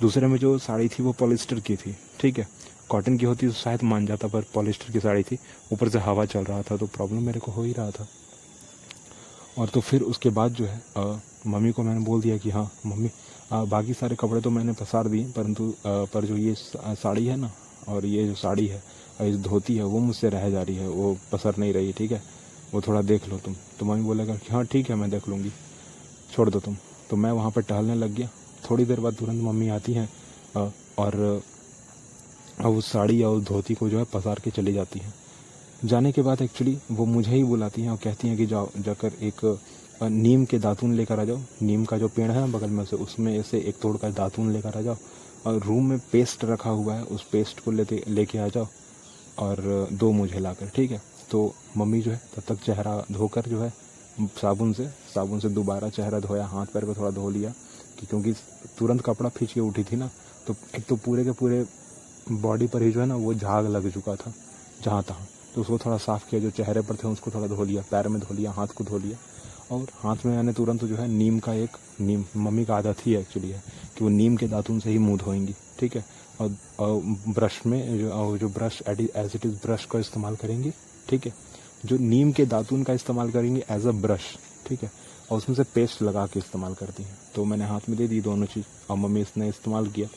दूसरे 0.00 0.26
में 0.26 0.36
जो 0.38 0.56
साड़ी 0.58 0.88
थी, 0.88 1.02
वो 1.02 1.12
पॉलिस्टर 1.12 1.60
की 1.60 1.76
थी, 1.76 1.96
ठीक 2.20 2.38
है? 2.38 2.46
कॉटन 2.92 3.16
की 3.16 3.26
होती 3.26 3.46
तो 3.46 3.52
शायद 3.54 3.82
मान 3.84 4.06
जाता, 4.06 4.28
पर 4.28 4.44
पॉलिस्टर 4.54 4.92
की 4.92 5.00
साड़ी 5.00 5.22
थी। 5.22 5.38
ऊपर 5.72 5.88
से 5.88 5.98
हवा 6.00 6.24
चल 6.26 6.44
रहा 6.44 6.62
था 6.62 6.76
तो 6.76 6.86
प्रॉब्लम 6.88 7.22
मेरे 7.22 7.40
को 7.40 7.52
हो 7.52 7.62
ही 7.62 7.72
रहा 7.72 7.90
था। 7.90 8.06
और 9.58 9.68
तो 9.68 9.80
फिर 9.80 10.02
उसके 10.02 10.30
बाद 10.30 10.52
जो 10.52 10.66
है 10.66 10.80
मम्मी 11.46 11.72
को 11.72 11.82
मैंने 11.82 12.00
बोल 12.00 12.20
दिया 12.22 12.36
कि 12.38 12.50
हाँ 12.50 12.70
मम्मी 12.86 13.10
बाकी 13.52 13.94
सारे 13.94 14.16
कपड़े 14.16 14.40
तो 14.40 14.50
मैंने 14.50 14.72
पसार 14.74 15.08
दिए, 15.08 15.24
परंतु 15.32 15.72
पर 15.86 16.24
जो 16.24 16.36
ये 16.36 16.54
साड़ी 16.56 17.26
है 17.26 17.36
ना, 17.36 17.50
और 17.88 18.06
ये 18.06 18.26
जो 18.26 18.34
साड़ी 18.34 18.66
है 18.66 18.82
इस 19.22 19.36
धोती 19.38 19.76
है, 19.76 19.84
वो 19.84 19.98
मुझसे 20.00 20.28
रह 20.30 20.48
जा 20.50 20.62
रही 20.62 20.76
है, 20.76 20.88
वो 20.88 21.16
पसर 21.32 21.56
नहीं 21.58 21.72
रही, 21.72 21.92
ठीक 21.92 22.12
है? 22.12 22.22
वो 22.72 22.80
थोड़ा 22.80 23.02
देख 23.02 23.28
लो 23.28 23.38
तुम। 23.38 23.54
तो 23.78 23.86
मम्मी 23.86 24.04
बोलेगा 24.04 24.34
कि 24.36 24.52
हाँ 24.52 24.64
ठीक 24.66 24.90
है, 24.90 24.96
मैं 24.96 25.10
देख 25.10 25.28
लूँगी। 25.28 25.52
छोड़ 26.32 26.48
दो 26.50 26.60
तुम। 26.60 26.76
तो 27.10 27.16
मैं 27.16 27.30
वहाँ 27.32 27.50
पर 27.50 27.62
टहलने 27.62 27.94
लग 27.94 28.14
गया। 28.14 28.28
थोड़ी 28.70 28.84
देर 28.84 29.00
बाद 29.00 29.14
तुरंत 29.14 29.42
मम्मी 29.42 29.68
आती 29.68 29.92
हैं 29.92 30.08
और 30.98 31.42
उस 32.60 32.90
साड़ी 32.92 33.22
और 33.22 33.36
उस 33.36 33.44
धोती 33.44 33.74
को 33.74 33.88
जो 33.88 33.98
है 33.98 34.04
पसार 34.04 34.40
के 34.44 34.50
चली 34.50 34.72
जाती 34.72 34.98
हैं। 34.98 35.14
जाने 35.84 36.12
के 36.12 36.22
बाद 36.22 36.42
एक्चुअली 36.42 36.78
वो 36.90 37.04
मुझे 37.06 37.30
ही 37.30 37.44
बुलाती 37.44 37.82
हैं 37.82 37.90
और 37.90 37.98
कहती 38.04 38.28
हैं 38.28 38.36
कि 38.36 38.46
जाओ, 38.46 38.68
जाकर 38.78 39.12
एक 39.22 39.58
नीम 40.02 40.44
के 40.44 40.58
दातून 40.58 40.94
लेकर 40.94 41.20
आ 41.20 41.24
जाओ। 41.24 41.38
नीम 41.62 41.84
का 41.84 41.98
जो 41.98 42.08
पेड़ 42.08 42.30
है 42.30 42.40
ना 42.40 42.46
बगल 42.48 42.70
में 42.70 42.84
से, 42.84 42.96
उसमें 42.96 43.42
से 43.42 43.58
एक 43.58 43.76
तोड़ 43.82 43.96
का 43.96 44.10
दातून 44.10 44.52
लेकर 44.52 44.78
आ 44.78 44.80
जाओ 44.80 44.96
और 45.46 45.58
रूम 45.58 45.88
में 45.90 45.98
पेस्ट 46.12 46.44
रखा 46.44 46.70
हुआ 46.70 46.94
है, 46.94 47.02
उस 47.04 47.26
पेस्ट 47.32 47.60
को 47.64 47.70
लेते, 47.70 48.02
लेके 48.08 48.38
आ 48.38 48.48
जाओ 48.48 48.66
और 49.38 49.88
दो 49.92 50.10
मुझे 50.12 50.38
लाकर, 50.38 50.68
ठीक 50.68 50.90
है? 50.90 51.00
तो 51.30 51.54
मम्मी 51.76 52.00
जो 52.02 52.10
है 52.10 52.20
तब 52.36 52.42
तक 52.48 52.62
चेहरा 52.64 53.04
धोकर 53.12 53.42
जो 53.42 53.60
है, 53.60 53.72
साबुन 54.20 54.72
से 54.72 54.86
साबुन 55.14 55.40
से 55.40 55.48
दोबारा 55.50 55.88
चेहरा 55.90 56.18
धोया, 56.20 56.46
हाथ 56.46 56.66
पैर 56.66 56.84
को 56.84 56.94
थोड़ा 56.94 57.10
धो 57.10 57.28
लिया 57.30 57.50
कि 57.98 58.06
क्योंकि 58.06 58.32
तुरंत 58.78 59.00
कपड़ा 59.00 59.28
खींच 59.28 59.52
के 59.52 59.60
उठी 59.60 59.84
थी 59.84 59.96
ना 59.96 60.10
तो 60.46 60.54
एक 60.76 60.84
तो 60.84 60.96
पूरे 60.96 61.24
के 61.24 61.32
पूरे 61.32 61.64
बॉडी 62.30 62.66
पर 62.66 62.82
ही 62.82 62.90
जो 62.92 63.00
है 63.00 63.06
ना 63.06 63.16
वो 63.16 63.34
झाग 63.34 63.66
लग 63.66 63.90
चुका 63.92 64.14
था 64.16 64.32
जहाँ 64.84 65.02
तहाँ। 65.02 65.26
तो 65.54 65.60
उसको 65.60 65.78
थोड़ा 65.78 65.96
साफ़ 65.98 66.28
किया 66.30 66.40
जो 66.40 66.50
चेहरे 66.50 66.80
पर 66.80 66.96
थे 66.96 67.08
उसको 67.08 67.30
थोड़ा 67.30 67.46
धो 67.46 67.64
लिया 67.64 67.82
पैर 67.90 68.08
में 68.08 68.20
धो 68.20 68.34
लिया 68.34 68.50
हाथ 68.50 68.66
को 68.76 68.84
धो 68.84 68.98
लिया। 68.98 69.16
और 69.70 69.86
हाथ 69.96 70.24
में 70.26 70.34
मैंने 70.36 70.52
तुरंत 70.52 70.84
जो 70.84 70.96
है 70.96 71.06
नीम 71.08 71.38
का 71.38 71.52
एक 71.54 71.76
नीम 72.00 72.24
मम्मी 72.36 72.64
का 72.64 72.76
आदत 72.76 73.06
ही 73.06 73.14
एक्चुअली 73.16 73.50
है 73.50 73.62
कि 73.98 74.04
वो 74.04 74.10
नीम 74.10 74.36
के 74.36 74.46
दातुन 74.48 74.80
से 74.80 74.90
ही 74.90 74.98
मुँह 74.98 75.18
धोएँगी 75.18 75.54
ठीक 75.78 75.96
है? 75.96 76.04
और, 76.40 76.56
और 76.78 77.02
ब्रश 77.28 77.60
में 77.66 77.98
जो 77.98 78.36
जो 78.38 78.48
brush 78.48 78.82
as 78.88 79.00
it 79.34 79.46
is 79.46 79.54
brush 79.66 79.84
का 79.84 79.98
इस्तेमाल 79.98 80.36
करेंगी 80.36 80.72
ठीक 81.08 81.26
है? 81.26 81.32
जो 81.84 81.96
नीम 81.98 82.32
के 82.32 82.46
दातुन 82.46 82.82
का 82.82 82.92
इस्तेमाल 82.92 83.30
करेंगे 83.30 83.64
एज 83.70 83.86
अ 83.86 83.92
ब्रश 84.02 84.36
ठीक 84.66 84.82
है? 84.82 84.90
और 85.30 85.38
उसमें 85.38 85.56
से 85.56 85.62
पेस्ट 85.74 86.02
लगा 86.02 86.26
के 86.26 86.38
इस्तेमाल 86.38 86.74
करती 86.74 87.02
हैं। 87.02 87.16
तो 87.34 87.44
मैंने 87.44 87.66
हाथ 87.66 87.88
में 87.88 87.96
दे 87.98 88.08
दी 88.08 88.20
दोनों 88.20 88.46
चीज़ 88.46 88.64
और 88.90 88.96
मम्मी 88.96 89.20
इसने 89.20 89.48
इस्तेमाल 89.48 89.86
किया। 89.86 90.08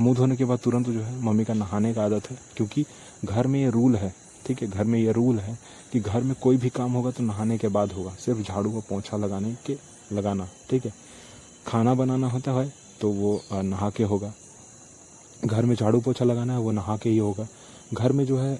मुँह 0.00 0.14
धोने 0.16 0.36
के 0.36 0.44
बाद 0.44 0.58
तुरंत 0.58 0.88
जो 0.88 1.00
है 1.00 1.20
मम्मी 1.22 1.44
का 1.44 1.54
नहाने 1.54 1.92
का 1.94 2.04
आदत 2.04 2.30
है, 2.30 2.38
क्योंकि 2.56 2.84
घर 3.24 3.46
में 3.46 3.60
ये 3.60 3.70
रूल 3.70 3.96
है, 3.96 4.14
ठीक 4.46 4.62
है, 4.62 4.68
घर 4.68 4.84
में 4.84 4.98
ये 4.98 5.12
रूल 5.12 5.38
है 5.38 5.58
कि 5.92 6.00
घर 6.00 6.22
में 6.22 6.34
कोई 6.42 6.56
भी 6.56 6.68
काम 6.70 6.92
होगा 6.92 7.10
तो 7.10 7.22
नहाने 7.22 7.58
के 7.58 7.68
बाद 7.68 7.92
होगा, 7.92 8.14
सिर्फ़ 8.16 8.40
झाड़ू 8.42 8.70
को 8.70 8.80
पोछा 8.80 9.16
लगाने 9.16 9.56
के, 9.66 9.76
लगाना, 10.12 10.48
ठीक 10.70 10.84
है। 10.86 10.92
खाना 11.66 11.94
बनाना 11.94 12.28
होता 12.28 12.52
है 12.52 12.72
तो 13.00 13.10
वो 13.10 13.40
नहा 13.54 13.90
के 13.90 14.04
होगा। 14.04 14.32
घर 15.44 15.64
में 15.64 15.74
झाड़ू 15.76 16.00
पोछा 16.00 16.24
लगाना 16.24 16.52
है, 16.52 16.58
वो 16.58 16.70
नहा 16.72 16.96
के 16.96 17.10
ही 17.10 17.18
होगा। 17.18 17.46
घर 17.94 18.12
में 18.12 18.24
जो 18.26 18.38
है 18.38 18.58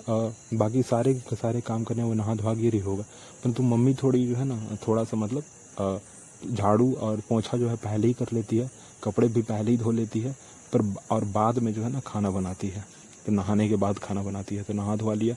बाकी 0.54 0.82
सारे 0.84 1.14
सारे 1.32 1.60
काम 1.60 1.84
करने 1.84 2.02
वो 2.02 2.14
नहा 2.14 2.34
धोआ 2.34 2.54
ही 2.54 2.78
होगा। 2.80 3.02
परंतु 3.42 3.62
मम्मी 3.64 3.94
थोड़ी 3.94 4.26
जो 4.26 4.36
है 4.36 4.44
ना, 4.44 4.76
थोड़ा 4.88 5.04
सा 5.04 5.16
मतलब 5.16 6.00
झाड़ू 6.44 6.92
और 6.94 7.20
पोछा 7.28 7.58
जो 7.58 7.68
है 7.68 7.76
पहले 7.78 8.06
ही 8.06 8.12
कर 8.14 8.32
लेती 8.32 8.56
है, 8.56 8.70
कपड़े 9.02 9.28
भी 9.28 9.42
पहले 9.42 9.70
ही 9.70 9.76
धो 9.76 9.90
लेती 9.92 10.20
है, 10.20 10.32
पर 10.72 10.94
और 11.10 11.24
बाद 11.26 11.58
में 11.58 11.72
जो 11.74 11.82
है 11.82 11.92
ना 11.92 12.00
खाना 12.06 12.30
बनाती 12.30 12.68
है। 12.68 12.84
तो 13.26 13.32
नहाने 13.32 13.68
के 13.68 13.76
बाद 13.76 13.98
खाना 13.98 14.22
बनाती 14.22 14.56
है 14.56 14.62
तो 14.62 14.74
नहा 14.74 14.96
धोवा 14.96 15.14
लिया। 15.14 15.34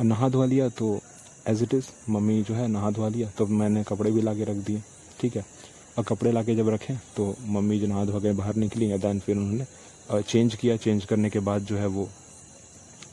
और 0.00 0.04
नहा 0.04 0.28
धोवा 0.28 0.46
लिया 0.46 0.68
तो 0.70 0.98
एज 1.48 1.62
इट 1.62 1.74
इज़ 1.74 1.86
मम्मी 2.10 2.42
जो 2.42 2.54
है 2.54 2.66
नहा 2.68 2.90
धोवा 2.90 3.08
लिया 3.08 3.30
तो 3.38 3.46
मैंने 3.48 3.84
कपड़े 3.84 4.10
भी 4.10 4.22
ला 4.22 4.34
के 4.34 4.44
रख 4.44 4.56
दिए, 4.58 4.82
ठीक 5.20 5.36
है? 5.36 5.44
और 5.98 6.04
कपड़े 6.04 6.32
ला 6.32 6.42
के 6.42 6.54
जब 6.54 6.68
रखे 6.68 6.94
तो 7.16 7.34
मम्मी 7.46 7.78
जो 7.78 7.86
नहा 7.86 8.04
धोवा 8.04 8.20
के 8.20 8.32
बाहर 8.34 8.56
निकली 8.56 8.90
या 8.92 8.96
दैन 8.98 9.20
फिर 9.20 9.36
उन्होंने 9.36 10.22
चेंज 10.22 10.54
किया। 10.54 10.76
चेंज 10.76 11.04
करने 11.04 11.30
के 11.30 11.38
बाद 11.40 11.62
जो 11.62 11.76
है 11.76 11.86
वो 11.88 12.08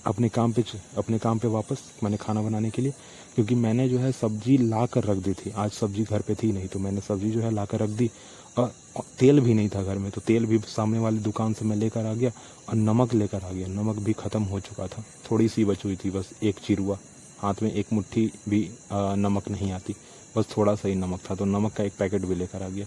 अपने 0.06 0.30
काम 0.30 0.54
पे 0.54 0.64
अपने 0.98 1.18
काम 1.20 1.40
पे 1.40 1.48
वापस, 1.50 1.82
मैंने 2.04 2.18
खाना 2.18 2.42
बनाने 2.42 2.70
के 2.70 2.82
लिए, 2.82 2.92
क्योंकि 3.36 3.56
मैंने 3.56 3.88
जो 3.90 3.98
है 4.00 4.12
सब्ज़ी 4.12 4.58
ला 4.60 4.86
कर 4.86 5.04
रख 5.04 5.18
दी 5.18 5.34
थी। 5.36 5.52
आज 5.54 5.72
सब्ज़ी 5.72 6.04
घर 6.04 6.22
पे 6.22 6.36
थी 6.36 6.52
नहीं 6.52 6.68
तो 6.68 6.80
मैंने 6.80 7.02
सब्ज़ी 7.02 7.32
जो 7.32 7.42
है 7.42 7.52
ला 7.52 7.66
कर 7.66 7.80
रख 7.80 7.90
दी, 7.92 8.10
और 8.58 8.72
तेल 9.20 9.40
भी 9.40 9.54
नहीं 9.54 9.70
था 9.70 9.84
घर 9.84 9.98
में 9.98 10.10
तो 10.12 10.22
तेल 10.22 10.46
भी 10.46 10.60
सामने 10.68 11.00
वाली 11.00 11.20
दुकान 11.22 11.54
से 11.54 11.66
मैं 11.66 11.76
लेकर 11.78 12.06
आ 12.06 12.14
गया, 12.14 12.32
और 12.70 12.76
नमक 12.78 13.14
लेकर 13.14 13.44
आ 13.44 13.52
गया। 13.52 13.68
नमक 13.70 14.00
भी 14.00 14.14
ख़त्म 14.16 14.44
हो 14.44 14.60
चुका 14.62 14.88
था। 14.88 15.04
थोड़ी 15.32 15.48
सी 15.50 15.66
बच 15.66 15.86
हुई 15.86 15.96
थी, 15.96 16.10
बस 16.12 16.32
एक 16.44 16.60
चिरुआ। 16.60 16.98
हाथ 17.40 17.62
में 17.64 17.72
एक 17.72 17.94
मुट्ठी 17.94 18.32
भी 18.50 18.70
नमक 18.94 19.50
नहीं 19.50 19.72
आती। 19.72 19.96
बस 20.36 20.46
थोड़ा 20.48 20.76
सा 20.76 20.88
ही 20.88 20.96
नमक 20.96 21.20
था 21.30 21.36
तो 21.36 21.46
नमक 21.46 21.74
का 21.74 21.84
एक 21.84 21.94
पैकेट 22.00 22.26
भी 22.26 22.36
लेकर 22.36 22.64
आ 22.64 22.70
गया, 22.70 22.86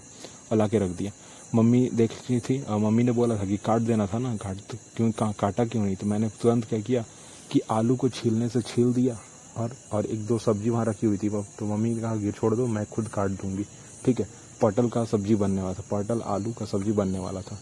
और 0.51 0.57
ला 0.57 0.67
के 0.67 0.79
रख 0.79 0.89
दिया। 0.91 1.11
मम्मी 1.53 1.89
देख 1.93 2.11
रही 2.11 2.39
थी 2.39 2.57
मम्मी 2.69 3.03
ने 3.03 3.11
बोला 3.11 3.37
था 3.37 3.45
कि 3.45 3.57
काट 3.65 3.81
देना 3.81 4.07
था 4.07 4.19
ना 4.19 4.35
काट 4.37 4.57
तो 4.69 4.77
क्यों 4.95 5.11
का, 5.11 5.31
काटा 5.31 5.65
क्यों 5.65 5.83
नहीं? 5.83 5.95
तो 5.95 6.05
मैंने 6.07 6.29
तुरंत 6.41 6.65
क्या 6.65 6.79
किया 6.81 7.03
कि 7.51 7.59
आलू 7.71 7.95
को 7.95 8.09
छीलने 8.09 8.49
से 8.49 8.61
छील 8.63 8.93
दिया 8.93 9.17
और 9.57 9.75
और 9.93 10.05
एक 10.05 10.25
दो 10.27 10.37
सब्ज़ी 10.39 10.69
वहाँ 10.69 10.85
रखी 10.85 11.07
हुई 11.07 11.17
थी। 11.17 11.29
तो 11.29 11.65
मम्मी 11.65 11.93
ने 11.93 12.01
कहा 12.01 12.15
कि 12.15 12.31
छोड़ 12.31 12.53
दो 12.55 12.67
मैं 12.67 12.85
खुद 12.85 13.07
काट 13.07 13.31
दूँगी। 13.31 13.65
ठीक 14.05 14.19
है 14.19 14.27
पटल 14.61 14.89
का 14.89 15.03
सब्ज़ी 15.05 15.35
बनने 15.35 15.61
वाला 15.61 15.73
था 15.73 15.83
पटल 15.91 16.21
आलू 16.27 16.51
का 16.53 16.65
सब्ज़ी 16.65 16.91
बनने 16.93 17.19
वाला 17.19 17.41
था। 17.41 17.57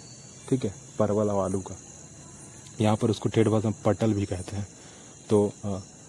ठीक 0.50 0.66
है 0.66 0.74
परवल 1.00 1.30
और 1.30 1.44
आलू 1.44 1.60
का। 1.62 1.76
यहाँ 2.82 2.96
पर 2.96 3.10
उसको 3.10 3.30
ठेठ 3.30 3.48
भाषा 3.48 3.70
में 3.70 3.78
पटल 3.86 4.14
भी 4.14 4.26
कहते 4.26 4.56
हैं। 4.56 4.68
तो 5.30 5.52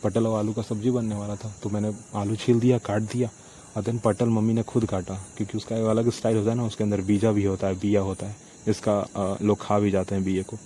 पटल 0.04 0.26
और 0.26 0.38
आलू 0.38 0.52
का 0.52 0.62
सब्ज़ी 0.62 0.90
बनने 0.90 1.14
वाला 1.14 1.36
था 1.36 1.54
तो 1.62 1.70
मैंने 1.70 1.92
आलू 2.16 2.36
छील 2.36 2.60
दिया 2.60 2.78
काट 2.80 3.02
दिया। 3.12 3.28
और 3.76 3.82
देन 3.82 3.98
पटल 3.98 4.28
मम्मी 4.28 4.52
ने 4.54 4.62
खुद 4.62 4.84
काटा, 4.86 5.14
क्योंकि 5.36 5.56
उसका 5.58 5.76
एक 5.76 5.84
अलग 5.86 6.10
स्टाइल 6.12 6.36
होता 6.36 6.50
है 6.50 6.56
ना, 6.56 6.64
उसके 6.64 6.84
अंदर 6.84 7.00
बीजा 7.02 7.32
भी 7.32 7.44
होता 7.44 7.66
है, 7.66 7.74
बिया 7.80 8.00
होता 8.02 8.26
है, 8.26 8.36
जिसका 8.66 9.38
लोग 9.42 9.58
खा 9.60 9.78
भी 9.78 9.90
जाते 9.90 10.14
हैं 10.14 10.24
बीए 10.24 10.42
को। 10.42 10.58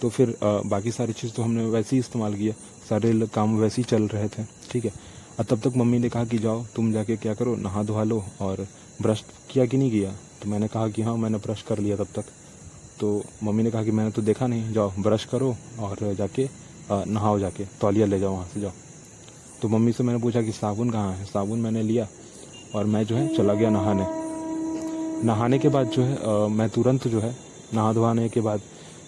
तो 0.00 0.08
फिर 0.08 0.34
बाकी 0.42 0.92
सारी 0.92 1.12
चीज़ 1.12 1.32
तो 1.32 1.42
हमने 1.42 1.64
वैसे 1.66 1.96
ही 1.96 2.00
इस्तेमाल 2.00 2.34
किया 2.34 2.54
सारे 2.88 3.12
काम 3.34 3.58
वैसे 3.58 3.82
ही 3.82 3.84
चल 3.86 4.06
रहे 4.08 4.28
थे, 4.28 4.44
ठीक 4.70 4.84
है। 4.84 4.92
और 5.38 5.44
तब 5.44 5.60
तक 5.60 5.76
मम्मी 5.76 5.98
ने 5.98 6.08
कहा 6.08 6.24
कि 6.24 6.38
जाओ, 6.38 6.64
तुम 6.76 6.92
जाके 6.92 7.16
क्या 7.16 7.34
करो, 7.34 7.54
नहा 7.58 7.82
धोवा 7.82 8.04
लो, 8.04 8.22
और 8.40 8.66
ब्रश 9.02 9.24
किया 9.50 9.66
कि 9.66 9.76
नहीं 9.76 9.90
किया? 9.90 10.12
तो 10.42 10.48
मैंने 10.50 10.68
कहा 10.68 10.88
कि 10.88 11.02
हाँ 11.02 11.16
मैंने 11.16 11.38
ब्रश 11.38 11.62
कर 11.62 11.78
लिया 11.78 11.96
तब 11.96 12.08
तक। 12.14 12.24
तो 13.00 13.22
मम्मी 13.42 13.62
ने 13.62 13.70
कहा 13.70 13.84
कि 13.84 13.90
मैंने 13.90 14.10
तो 14.10 14.22
देखा 14.22 14.46
नहीं, 14.46 14.72
जाओ, 14.72 14.92
ब्रश 14.98 15.24
करो 15.24 15.56
और 15.80 16.14
जाके 16.14 16.48
नहाओ 16.90 17.38
जाके, 17.38 17.64
तौलिया 17.80 18.06
ले 18.06 18.18
जाओ 18.20 18.32
वहाँ 18.32 18.48
से, 18.54 18.60
जाओ। 18.60 18.72
तो 19.62 19.68
मम्मी 19.68 19.92
से 19.92 20.04
मैंने 20.04 20.18
पूछा 20.18 20.42
कि 20.42 20.52
साबुन 20.52 20.90
कहाँ 20.90 21.12
है? 21.12 21.24
साबुन 21.24 21.58
मैंने 21.58 21.82
लिया 21.82 22.06
और 22.74 22.84
मैं 22.86 23.04
जो 23.04 23.16
है 23.16 23.36
चला 23.36 23.54
गया 23.54 23.70
नहाने। 23.70 24.06
नहाने 25.26 25.58
के 25.58 25.68
बाद 25.68 25.86
जो 25.86 26.02
है 26.02 26.16
आ, 26.16 26.46
मैं 26.48 26.68
तुरंत 26.70 27.08
जो 27.08 27.20
है 27.20 27.34
नहा 27.74 27.92
धोने 27.92 28.28
के 28.28 28.40
बाद 28.40 28.60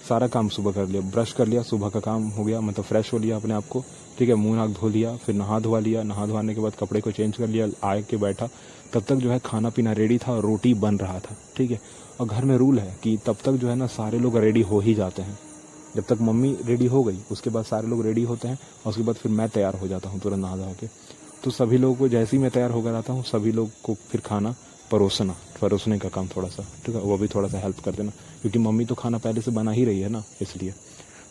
सारा 0.09 0.27
काम 0.29 0.49
सुबह 0.49 0.73
कर 0.73 0.87
लिया। 0.87 1.01
ब्रश 1.11 1.33
कर 1.33 1.47
लिया 1.47 1.63
सुबह 1.63 1.89
का 1.89 2.01
काम 2.01 2.29
हो 2.29 2.45
गया 2.45 2.61
मतलब 2.61 2.85
फ्रेश 2.85 3.13
हो 3.13 3.19
लिया 3.19 3.37
अपने 3.37 3.55
आप 3.55 3.65
को। 3.71 3.85
ठीक 4.19 4.29
है 4.29 4.35
मुँह 4.35 4.57
नाक 4.57 4.71
धो 4.71 4.89
लिया 4.89 5.15
फिर 5.17 5.35
नहा 5.35 5.59
धोवा 5.61 5.79
लिया। 5.79 6.03
नहा 6.03 6.27
धोने 6.27 6.55
के 6.55 6.61
बाद 6.61 6.73
कपड़े 6.81 7.01
को 7.01 7.11
चेंज 7.11 7.37
कर 7.37 7.49
लिया 7.49 7.69
आए 7.85 8.03
के 8.03 8.17
बैठा। 8.17 8.49
तब 8.93 9.03
तक 9.03 9.15
जो 9.15 9.31
है 9.31 9.39
खाना 9.39 9.71
पीना 9.71 9.93
रेडी 9.93 10.19
था 10.19 10.33
और 10.33 10.43
रोटी 10.43 10.75
बन 10.75 10.97
रहा 10.97 11.19
था। 11.19 11.37
ठीक 11.57 11.71
है 11.71 11.81
और 12.21 12.27
घर 12.27 12.45
में 12.45 12.57
रूल 12.57 12.79
है 12.79 12.97
कि 13.03 13.19
तब 13.27 13.37
तक 13.45 13.53
जो 13.53 13.69
है 13.69 13.77
ना 13.77 13.87
सारे 13.87 14.19
लोग 14.19 14.37
रेडी 14.37 14.63
हो 14.63 14.81
ही 14.81 14.95
जाते 14.95 15.23
हैं। 15.23 15.39
जब 15.97 16.05
तक 16.05 16.19
मम्मी 16.23 16.57
रेडी 16.65 16.87
हो 16.87 17.03
गई, 17.05 17.19
उसके 17.31 17.51
बाद 17.51 17.65
सारे 17.65 17.89
लोग 17.89 18.05
रेडी 18.05 18.23
होते 18.25 18.49
हैं, 18.49 18.59
और 18.85 18.91
उसके 18.91 19.03
बाद 19.03 19.17
फिर 19.17 19.33
मैं 19.33 19.49
तैयार 19.51 19.75
हो 19.75 19.89
जाता 19.89 20.09
हूँ 20.09 20.21
तुरंत 20.21 20.41
नहा 20.41 20.57
धो 20.57 20.75
के 20.81 20.89
तो 21.45 21.51
सभी 21.51 21.79
लोगों 21.79 21.95
को 21.97 22.09
जैसे 22.09 22.37
ही 22.37 22.43
मैं 22.43 22.51
तैयार 22.51 22.71
होकर 22.71 22.95
आता 22.95 23.13
हूँ, 23.13 23.23
सभी 23.25 23.53
लोग 23.53 23.71
को 23.83 23.95
फिर 24.11 24.21
खाना 24.21 24.55
परोसना, 24.91 25.35
परोसने 25.61 25.99
का 25.99 26.09
काम 26.09 26.29
थोड़ा 26.29 26.49
सा 26.49 26.63
ठीक 26.87 26.95
है? 26.95 27.01
वो 27.03 27.17
भी 27.19 27.29
थोड़ा 27.29 27.49
सा 27.49 27.59
हेल्प 27.59 27.79
कर 27.85 27.93
देना, 27.93 28.11
क्योंकि 28.43 28.59
मम्मी 28.61 28.85
तो 28.85 28.95
खाना 28.95 29.19
पहले 29.19 29.41
से 29.41 29.51
बना 29.51 29.71
ही 29.71 29.85
रही 29.85 30.01
है 30.01 30.09
ना, 30.09 30.23
इसलिए। 30.43 30.75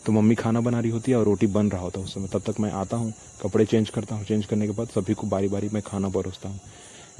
तो 0.06 0.12
मम्मी 0.12 0.34
खाना 0.34 0.60
बना 0.60 0.80
रही 0.80 0.90
होती 0.90 1.12
है 1.12 1.18
और 1.18 1.24
रोटी 1.24 1.46
बन 1.48 1.68
रहा 1.70 1.80
होता 1.80 1.98
है 1.98 2.04
उस 2.04 2.14
समय। 2.14 2.28
तब 2.28 2.42
तक 2.46 2.60
मैं 2.60 2.70
आता 2.72 2.96
हूँ, 2.96 3.12
कपड़े 3.42 3.64
चेंज 3.64 3.90
करता 3.90 4.14
हूँ 4.14 4.24
चेंज 4.24 4.46
करने 4.46 4.66
के 4.66 4.72
बाद 4.72 4.88
सभी 4.90 5.14
को 5.14 5.26
बारी 5.26 5.48
बारी 5.48 5.68
मैं 5.72 5.82
खाना 5.82 6.08
परोसता 6.10 6.48
हूँ। 6.48 6.60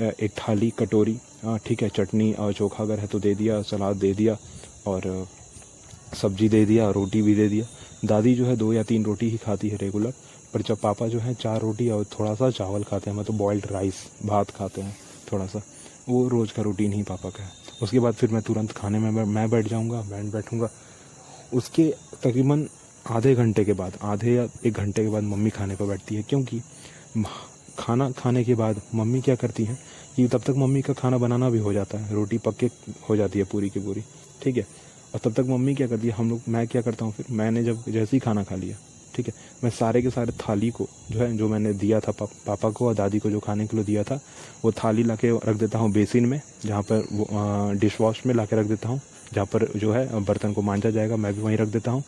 एक 0.01 0.33
थाली 0.39 0.71
कटोरी 0.79 1.19
ठीक 1.67 1.83
है, 1.83 1.89
चटनी 1.89 2.33
और 2.33 2.53
चोखा 2.53 2.83
अगर 2.85 2.99
है 2.99 3.07
तो 3.07 3.19
दे 3.21 3.35
दिया, 3.35 3.61
सलाद 3.63 3.97
दे 3.97 4.13
दिया, 4.15 4.37
और 4.87 5.27
सब्ज़ी 6.13 6.49
दे 6.49 6.65
दिया, 6.67 6.91
रोटी 6.91 7.23
भी 7.23 7.35
दे 7.35 7.49
दिया। 7.49 7.65
दादी 8.05 8.35
जो 8.35 8.47
है 8.47 8.57
दो 8.57 8.73
या 8.73 8.83
तीन 8.83 9.05
रोटी 9.05 9.29
ही 9.31 9.37
खाती 9.39 9.69
है 9.69 9.77
रेगुलर 9.77 10.13
पर 10.55 10.63
जब 10.63 10.79
पापा 10.79 11.07
जो 11.09 11.19
है 11.19 11.35
चार 11.35 11.61
रोटी 11.61 11.89
और 11.91 12.05
थोड़ा 12.13 12.35
सा 12.35 12.51
चावल 12.51 12.83
खाते 12.83 13.11
हैं 13.11 13.17
मतलब 13.19 13.37
बॉइल्ड 13.37 13.67
राइस 13.73 13.95
भात 14.27 14.51
खाते 14.51 14.81
हैं 14.81 14.97
थोड़ा 15.33 15.47
सा 15.47 15.63
वो 16.09 16.27
रोज़ 16.29 16.53
का 16.53 16.63
रूटीन 16.63 16.93
ही 16.93 17.03
पापा 17.03 17.31
का 17.31 17.43
है। 17.43 17.51
उसके 17.83 18.01
बाद 18.01 18.15
फिर 18.15 18.31
मैं 18.31 18.43
तुरंत 18.43 18.73
खाने 18.73 18.99
में 18.99 19.11
मैं 19.11 19.49
बैठ 19.51 19.69
जाऊँगा 19.69 20.01
बैंड 20.11 20.33
बैठूँगा। 20.33 20.69
उसके 21.53 21.85
तकरीबन 22.15 22.69
आधे 23.07 23.35
घंटे 23.35 23.65
के 23.65 23.73
बाद, 23.73 23.93
आधे 24.03 24.35
या 24.35 24.47
एक 24.67 24.73
घंटे 24.73 25.03
के 25.03 25.11
बाद 25.11 25.23
मम्मी 25.23 25.51
खाने 25.51 25.77
पर 25.77 25.87
बैठती 25.87 26.15
है, 26.15 26.23
क्योंकि 26.23 26.61
खाना 27.79 28.11
खाने 28.13 28.45
के 28.45 28.55
बाद 28.55 28.81
मम्मी 28.95 29.21
क्या 29.21 29.35
करती 29.35 29.65
हैं 29.65 29.79
कि 30.17 30.27
तब 30.29 30.43
तक 30.43 30.55
मम्मी 30.57 30.83
का 30.83 30.93
खाना 30.93 31.19
बनाना 31.19 31.51
भी 31.51 31.59
हो 31.59 31.73
जाता 31.73 31.99
है, 31.99 32.15
रोटी 32.15 32.39
पक्के 32.39 32.71
हो 33.09 33.17
जाती 33.17 33.39
है 33.39 33.45
पूरी 33.45 33.71
की 33.71 33.81
पूरी, 33.81 34.03
ठीक 34.43 34.57
है? 34.57 34.67
और 35.15 35.21
तब 35.25 35.33
तक 35.33 35.49
मम्मी 35.49 35.75
क्या 35.75 35.87
करती 35.89 36.07
है 36.07 36.15
हम 36.15 36.31
लोग 36.31 36.43
मैं 36.49 36.67
क्या 36.69 36.83
करता 36.83 37.05
हूँ 37.05 37.13
फिर 37.13 37.27
मैंने 37.37 37.63
जब 37.65 37.85
जैसे 37.89 38.17
ही 38.17 38.19
खाना 38.21 38.45
खा 38.45 38.57
लिया 38.57 38.77
ठीक 39.15 39.27
है 39.29 39.33
मैं 39.65 39.71
सारे 39.71 40.03
के 40.03 40.11
सारे 40.11 40.33
थाली 40.41 40.71
को 40.71 40.87
जो 41.11 41.19
है 41.21 41.37
जो 41.37 41.49
मैंने 41.49 41.73
दिया 41.75 42.01
था 42.01 42.13
पा, 42.13 42.27
पापा 42.47 42.71
को 42.71 42.87
और 42.89 42.95
दादी 42.95 43.19
को 43.19 43.31
जो 43.31 43.41
खाने 43.41 43.67
के 43.67 43.77
लिए 43.77 43.85
दिया 43.85 44.03
था 44.03 44.21
वो 44.65 44.73
थाली 44.73 45.03
ला 45.03 45.17
के 45.17 45.31
रख 45.49 45.57
देता 45.57 45.79
हूँ 45.79 45.91
बेसिन 45.93 46.27
में 46.27 46.41
जहाँ 46.65 46.83
पर 46.83 47.07
वो 47.13 47.27
डिश 47.81 48.01
वॉश 48.01 48.25
में 48.27 48.35
ला 48.35 48.45
के 48.45 48.57
रख 48.57 48.67
देता 48.67 48.89
हूँ 48.89 49.01
जहाँ 49.35 49.47
पर 49.47 49.67
जो 49.77 49.93
है 49.93 50.21
बर्तन 50.25 50.53
को 50.53 50.63
मांझा 50.63 50.91
जाएगा 50.91 51.17
मैं 51.17 51.35
भी 51.35 51.41
वहीं 51.41 51.57
रख 51.57 51.69
देता 51.69 51.91
हूँ 51.91 52.03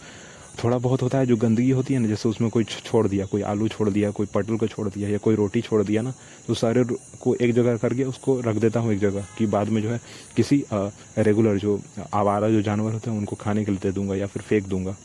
थोड़ा 0.54 0.76
बहुत 0.78 1.02
होता 1.02 1.18
है, 1.18 1.26
जो 1.26 1.36
गंदगी 1.36 1.70
होती 1.70 1.94
है 1.94 2.00
ना, 2.00 2.08
जैसे 2.08 2.28
उसमें 2.28 2.48
कोई 2.50 2.64
छोड़ 2.64 3.06
दिया, 3.08 3.26
कोई 3.26 3.42
आलू 3.44 3.68
छोड़ 3.68 3.88
दिया, 3.90 4.10
कोई 4.10 4.26
पटल 4.34 4.56
को 4.56 4.66
छोड़ 4.66 4.88
दिया 4.88 5.08
या 5.08 5.18
कोई 5.18 5.34
रोटी 5.34 5.60
छोड़ 5.60 5.82
दिया 5.82 6.02
ना 6.02 6.12
तो 6.46 6.54
सारे 6.54 6.84
को 7.20 7.34
एक 7.36 7.52
जगह 7.54 7.76
करके 7.76 8.04
उसको 8.04 8.40
रख 8.40 8.56
देता 8.56 8.80
हूँ 8.80 8.92
एक 8.92 8.98
जगह, 9.00 9.26
कि 9.38 9.46
बाद 9.46 9.68
में 9.68 9.80
जो 9.82 9.90
है 9.90 10.00
किसी 10.36 10.62
रेगुलर 10.72 11.58
जो 11.58 11.80
आवारा 12.14 12.48
जो 12.50 12.62
जानवर 12.62 12.92
होते 12.92 13.10
हैं, 13.10 13.18
उनको 13.18 13.36
खाने 13.36 13.64
के 13.64 13.72
लिए 13.72 13.80
दे 13.82 13.92
दूँगा 13.92 14.14
या 14.14 14.26
फिर 14.26 14.42
फेंक 14.42 14.66
दूँगा। 14.68 14.96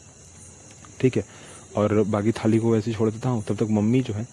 ठीक 1.00 1.18
है? 1.18 1.24
और 1.77 2.03
बाकी 2.06 2.32
थाली 2.34 2.60
को 2.60 2.72
वैसे 2.72 2.94
छोड़ 2.94 3.10
देता 3.10 3.29
हूँ, 3.29 3.44
तब 3.44 3.56
तक 3.56 3.68
मम्मी 3.72 4.01
जो 4.01 4.13
है 4.13 4.27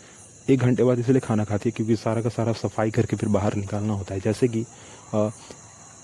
एक 0.48 0.60
घंटे 0.60 0.84
बाद 0.84 0.98
इसलिए 0.98 1.20
खाना 1.20 1.44
खाती 1.44 1.68
है, 1.68 1.72
क्योंकि 1.76 1.96
सारा 1.96 2.22
का 2.22 2.28
सारा 2.30 2.52
सफ़ाई 2.54 2.90
करके 2.90 3.16
फिर 3.16 3.28
बाहर 3.28 3.54
निकालना 3.56 3.94
होता 3.94 4.14
है। 4.14 4.20
जैसे 4.20 4.48
कि 4.48 4.64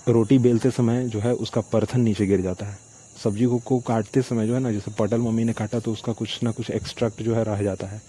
रोटी 0.06 0.38
बेलते 0.38 0.70
समय 0.70 1.06
जो 1.08 1.20
है 1.20 1.34
उसका 1.36 1.60
परथन 1.72 2.00
नीचे 2.00 2.26
गिर 2.26 2.40
जाता 2.40 2.66
है। 2.66 2.78
सब्ज़ी 3.24 3.46
को, 3.46 3.58
को 3.58 3.78
काटते 3.80 4.22
समय 4.22 4.46
जो 4.46 4.54
है 4.54 4.60
ना 4.60 4.72
जैसे 4.72 4.90
पटल 4.98 5.20
मम्मी 5.20 5.44
ने 5.44 5.52
काटा 5.52 5.80
तो 5.80 5.92
उसका 5.92 6.12
कुछ 6.12 6.42
ना 6.42 6.50
कुछ 6.50 6.70
एक्सट्रैक्ट 6.70 7.22
जो 7.22 7.34
है 7.34 7.44
रह 7.44 7.62
जाता 7.62 7.86
है। 7.86 8.00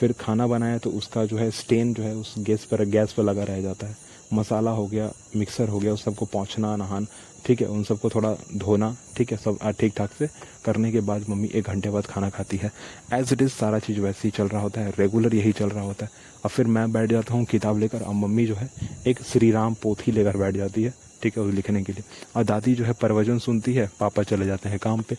फिर 0.00 0.12
खाना 0.20 0.46
बनाया 0.46 0.78
तो 0.78 0.90
उसका 0.92 1.24
जो 1.24 1.36
है 1.36 1.50
स्टेन 1.52 1.92
जो 1.94 2.02
है 2.02 2.14
उस 2.16 2.34
गैस 2.38 2.64
पर 2.64 2.84
गैस 2.86 3.12
पर 3.12 3.22
लगा 3.22 3.44
रह 3.44 3.60
जाता 3.62 3.86
है। 3.86 3.96
मसाला 4.32 4.70
हो 4.70 4.86
गया 4.86 5.10
मिक्सर 5.36 5.68
हो 5.68 5.78
गया 5.78 5.92
उस 5.92 6.04
सबको 6.04 6.26
पहुँचना 6.26 6.74
नहान 6.76 7.06
ठीक 7.46 7.60
है 7.60 7.66
उन 7.68 7.82
सबको 7.84 8.08
थोड़ा 8.10 8.32
धोना 8.56 8.94
ठीक 9.16 9.32
है 9.32 9.36
सब 9.38 9.58
ठीक 9.80 9.92
ठाक 9.96 10.10
से 10.18 10.28
करने 10.64 10.90
के 10.92 11.00
बाद 11.00 11.24
मम्मी 11.28 11.50
एक 11.54 11.64
घंटे 11.64 11.90
बाद 11.90 12.06
खाना 12.06 12.30
खाती 12.30 12.56
है। 12.56 12.70
एज 13.12 13.32
इट 13.32 13.42
इज़ 13.42 13.50
सारा 13.50 13.78
चीज़ 13.78 14.00
वैसे 14.00 14.20
ही 14.24 14.30
चल 14.30 14.48
रहा 14.48 14.62
होता 14.62 14.80
है 14.80 14.92
रेगुलर 14.98 15.34
यही 15.34 15.52
चल 15.52 15.68
रहा 15.68 15.84
होता 15.84 16.06
है। 16.06 16.10
और 16.44 16.50
फिर 16.50 16.66
मैं 16.66 16.90
बैठ 16.92 17.10
जाता 17.10 17.34
हूँ 17.34 17.44
किताब 17.44 17.78
लेकर 17.78 18.02
और 18.02 18.14
मम्मी 18.14 18.46
जो 18.46 18.54
है 18.54 18.70
एक 19.06 19.22
श्री 19.22 19.50
राम 19.50 19.74
पोथी 19.82 20.12
लेकर 20.12 20.36
बैठ 20.36 20.54
जाती 20.54 20.82
है। 20.82 20.94
ठीक 21.24 21.38
है 21.38 21.50
लिखने 21.52 21.82
के 21.82 21.92
लिए। 21.92 22.04
और 22.36 22.44
दादी 22.44 22.74
जो 22.74 22.84
है 22.84 22.92
परवजन 22.92 23.38
सुनती 23.40 23.74
है, 23.74 23.90
पापा 24.00 24.22
चले 24.22 24.46
जाते 24.46 24.68
हैं 24.68 24.78
काम 24.78 25.02
पे। 25.02 25.16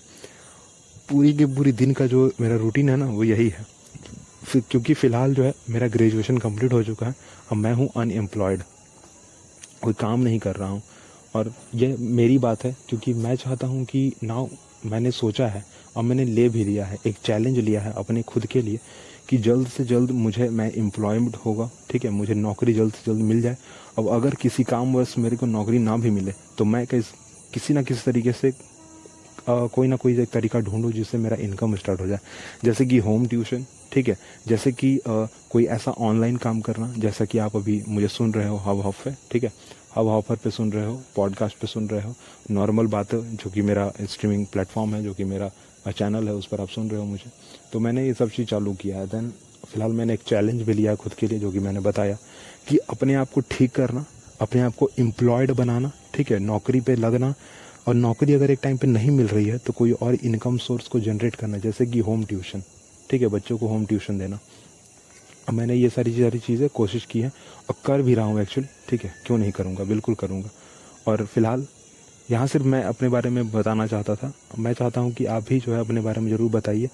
पूरी 1.10 1.34
के 1.34 1.46
पूरी 1.46 1.72
दिन 1.74 1.94
का 1.94 2.06
जो 2.08 2.32
मेरा 2.42 2.56
रूटीन 2.56 2.90
है 2.90 2.96
ना, 2.96 3.06
वो 3.06 3.24
यही 3.24 3.50
है। 3.50 3.66
क्योंकि 4.46 4.94
फ़िलहाल 4.94 5.34
जो 5.36 5.44
है, 5.44 5.54
मेरा 5.70 5.88
ग्रेजुएशन 5.88 6.38
कंप्लीट 6.38 6.74
हो 6.74 6.84
चुका 6.84 7.06
है, 7.06 7.16
अब 7.52 7.58
मैं 7.58 7.74
हूँ 7.74 7.90
अनएम्प्लॉयड 7.98 8.64
कोई 9.82 9.94
काम 9.94 10.20
नहीं 10.20 10.40
कर 10.40 10.56
रहा 10.56 10.70
हूँ। 10.70 10.82
और 11.36 11.52
ये 11.76 11.96
मेरी 12.00 12.38
बात 12.38 12.64
है, 12.64 12.76
क्योंकि 12.90 13.14
मैं 13.14 13.36
चाहता 13.36 13.68
हूँ 13.68 13.84
कि 13.86 14.12
नाउ 14.24 14.48
मैंने 14.86 15.12
सोचा 15.12 15.48
है, 15.48 15.64
और 15.98 16.04
मैंने 16.04 16.26
ले 16.26 16.48
भी 16.50 16.64
लिया 16.64 16.86
है, 16.86 16.98
एक 17.06 17.16
चैलेंज 17.26 17.58
लिया 17.60 17.82
है 17.82 17.94
अपने 17.94 18.22
खुद 18.24 18.46
के 18.46 18.62
लिए। 18.62 18.80
कि 19.30 19.38
जल्द 19.38 19.68
से 19.68 19.84
जल्द 19.84 20.12
मुझे 20.12 20.50
मैं 20.50 20.72
एम्प्लॉयमेंट 20.74 21.36
होगा 21.36 21.70
ठीक 21.90 22.06
है 22.06 22.12
मुझे 22.12 22.34
नौकरी 22.34 22.74
जल्द 22.74 22.94
से 22.94 23.14
जल्द 23.14 23.24
मिल 23.24 23.42
जाए। 23.42 23.58
अब 24.00 24.08
अगर 24.08 24.36
किसी 24.36 24.64
काम 24.64 24.94
वर्ष 24.94 25.18
मेरे 25.18 25.38
को 25.38 25.46
नौकरी 25.46 25.80
ना 25.80 25.98
भी 25.98 26.10
मिले 26.10 26.34
तो 26.58 26.66
मैं 26.66 26.88
किस 26.88 27.06
किसी 27.54 27.74
ना 27.74 27.82
किसी 27.84 28.02
तरीके 28.06 28.32
से 28.32 28.54
आ, 29.50 29.68
कोई 29.68 29.88
ना 29.88 29.96
कोई 29.96 30.26
तरीका 30.26 30.60
ढूंढूं 30.60 30.92
जिससे 30.92 31.18
मेरा 31.18 31.38
इनकम 31.38 31.76
स्टार्ट 31.76 32.02
हो 32.02 32.08
जाए। 32.08 32.20
जैसे 32.64 32.86
कि 32.86 32.98
होम 32.98 33.28
ट्यूशन 33.28 33.66
ठीक 33.94 34.08
है 34.08 34.18
जैसे 34.48 34.72
कि 34.72 34.98
आ, 34.98 35.26
कोई 35.50 35.66
ऐसा 35.66 35.92
ऑनलाइन 35.92 36.38
काम 36.38 36.62
करना 36.62 36.94
जैसा 36.98 37.26
कि 37.26 37.38
आप 37.38 37.56
अभी 37.56 37.84
मुझे 37.88 38.08
सुन 38.08 38.34
रहे 38.34 38.48
हो 38.48 38.58
हब 38.58 38.88
हफ 38.88 39.04
पे 39.04 39.16
ठीक 39.32 39.44
है 39.44 39.54
हब 39.98 40.08
हॉपर 40.08 40.36
पे 40.36 40.50
सुन 40.52 40.72
रहे 40.72 40.86
हो 40.86 41.02
पॉडकास्ट 41.16 41.58
पे 41.58 41.68
सुन 41.68 41.88
रहे 41.88 42.02
हो 42.02 42.16
नॉर्मल 42.52 42.88
बात 42.88 43.16
जो 43.16 43.50
कि 43.50 43.62
मेरा 43.62 43.94
स्ट्रीमिंग 44.02 44.46
प्लेटफॉर्म 44.46 44.96
है 44.96 45.04
जो 45.04 45.14
कि 45.14 45.24
मेरा 45.24 45.52
चैनल 45.92 46.28
है, 46.28 46.34
उस 46.34 46.46
पर 46.48 46.62
आप 46.62 46.70
सुन 46.70 46.90
रहे 46.90 47.00
हो 47.00 47.06
मुझे। 47.06 47.32
तो 47.74 47.80
मैंने 47.80 48.06
ये 48.06 48.14
सब 48.14 48.30
चीज़ 48.30 48.48
चालू 48.48 48.74
किया 48.74 48.98
है। 48.98 49.08
देन 49.08 49.30
फ़िलहाल 49.66 49.92
मैंने 49.92 50.14
एक 50.14 50.24
चैलेंज 50.28 50.62
भी 50.62 50.74
लिया 50.74 50.96
खुद 50.96 51.14
के 51.14 51.28
लिए, 51.28 51.40
जो 51.40 51.52
कि 51.52 51.60
मैंने 51.60 51.80
बताया 51.82 52.18
कि 52.68 52.78
अपने 52.90 53.14
आप 53.16 53.32
को 53.32 53.42
ठीक 53.52 53.72
करना, 53.72 54.06
अपने 54.42 54.62
आप 54.62 54.76
को 54.76 54.90
एम्प्लॉयड 55.00 55.52
बनाना, 55.54 55.92
ठीक 56.14 56.32
है, 56.32 56.40
नौकरी 56.42 56.82
पे 56.82 56.96
लगना। 56.96 57.34
और 57.88 57.94
नौकरी 57.96 58.34
अगर 58.34 58.52
एक 58.52 58.60
टाइम 58.64 58.78
पे 58.78 58.88
नहीं 58.88 59.12
मिल 59.12 59.28
रही 59.28 59.46
है 59.46 59.58
तो 59.58 59.74
कोई 59.74 59.92
और 59.94 60.16
इनकम 60.16 60.58
सोर्स 60.58 60.88
को 60.88 61.00
जनरेट 61.00 61.36
करना, 61.36 61.58
जैसे 61.58 61.86
कि 61.86 62.00
होम 62.00 62.24
ट्यूशन 62.26 62.64
ठीक 63.10 63.22
है, 63.22 63.28
बच्चों 63.28 63.58
को 63.58 63.68
होम 63.68 63.86
ट्यूशन 63.86 64.18
देना। 64.20 64.40
अब 65.48 65.54
मैंने 65.54 65.76
ये 65.76 65.90
सारी 65.90 66.12
सारी 66.14 66.40
चीज़ें 66.40 66.68
कोशिश 66.70 67.06
की 67.06 67.20
है 67.22 67.32
और 67.70 67.76
कर 67.86 68.02
भी 68.02 68.14
रहा 68.16 68.26
हूँ 68.26 68.42
एक्चुअली 68.42 68.70
ठीक 68.90 69.04
है, 69.04 69.14
क्यों 69.26 69.38
नहीं 69.38 69.52
करूँगा? 69.52 69.84
बिल्कुल 69.84 70.16
करूँगा। 70.16 70.50
और 71.08 71.26
फ़िलहाल 71.26 71.66
यहाँ 72.30 72.48
सिर्फ़ 72.48 72.66
मैं 72.66 72.84
अपने 72.84 73.10
बारे 73.10 73.30
में 73.30 73.52
बताना 73.52 73.86
चाहता 73.88 74.16
था। 74.16 74.32
मैं 74.60 74.74
चाहता 74.74 75.02
हूँ 75.02 75.12
कि 75.14 75.26
आप 75.28 75.44
भी 75.50 75.60
जो 75.60 75.74
है 75.74 75.80
अपने 75.80 76.02
बारे 76.02 76.22
में 76.22 76.30
ज़रूर 76.32 76.52
बताइए। 76.52 76.90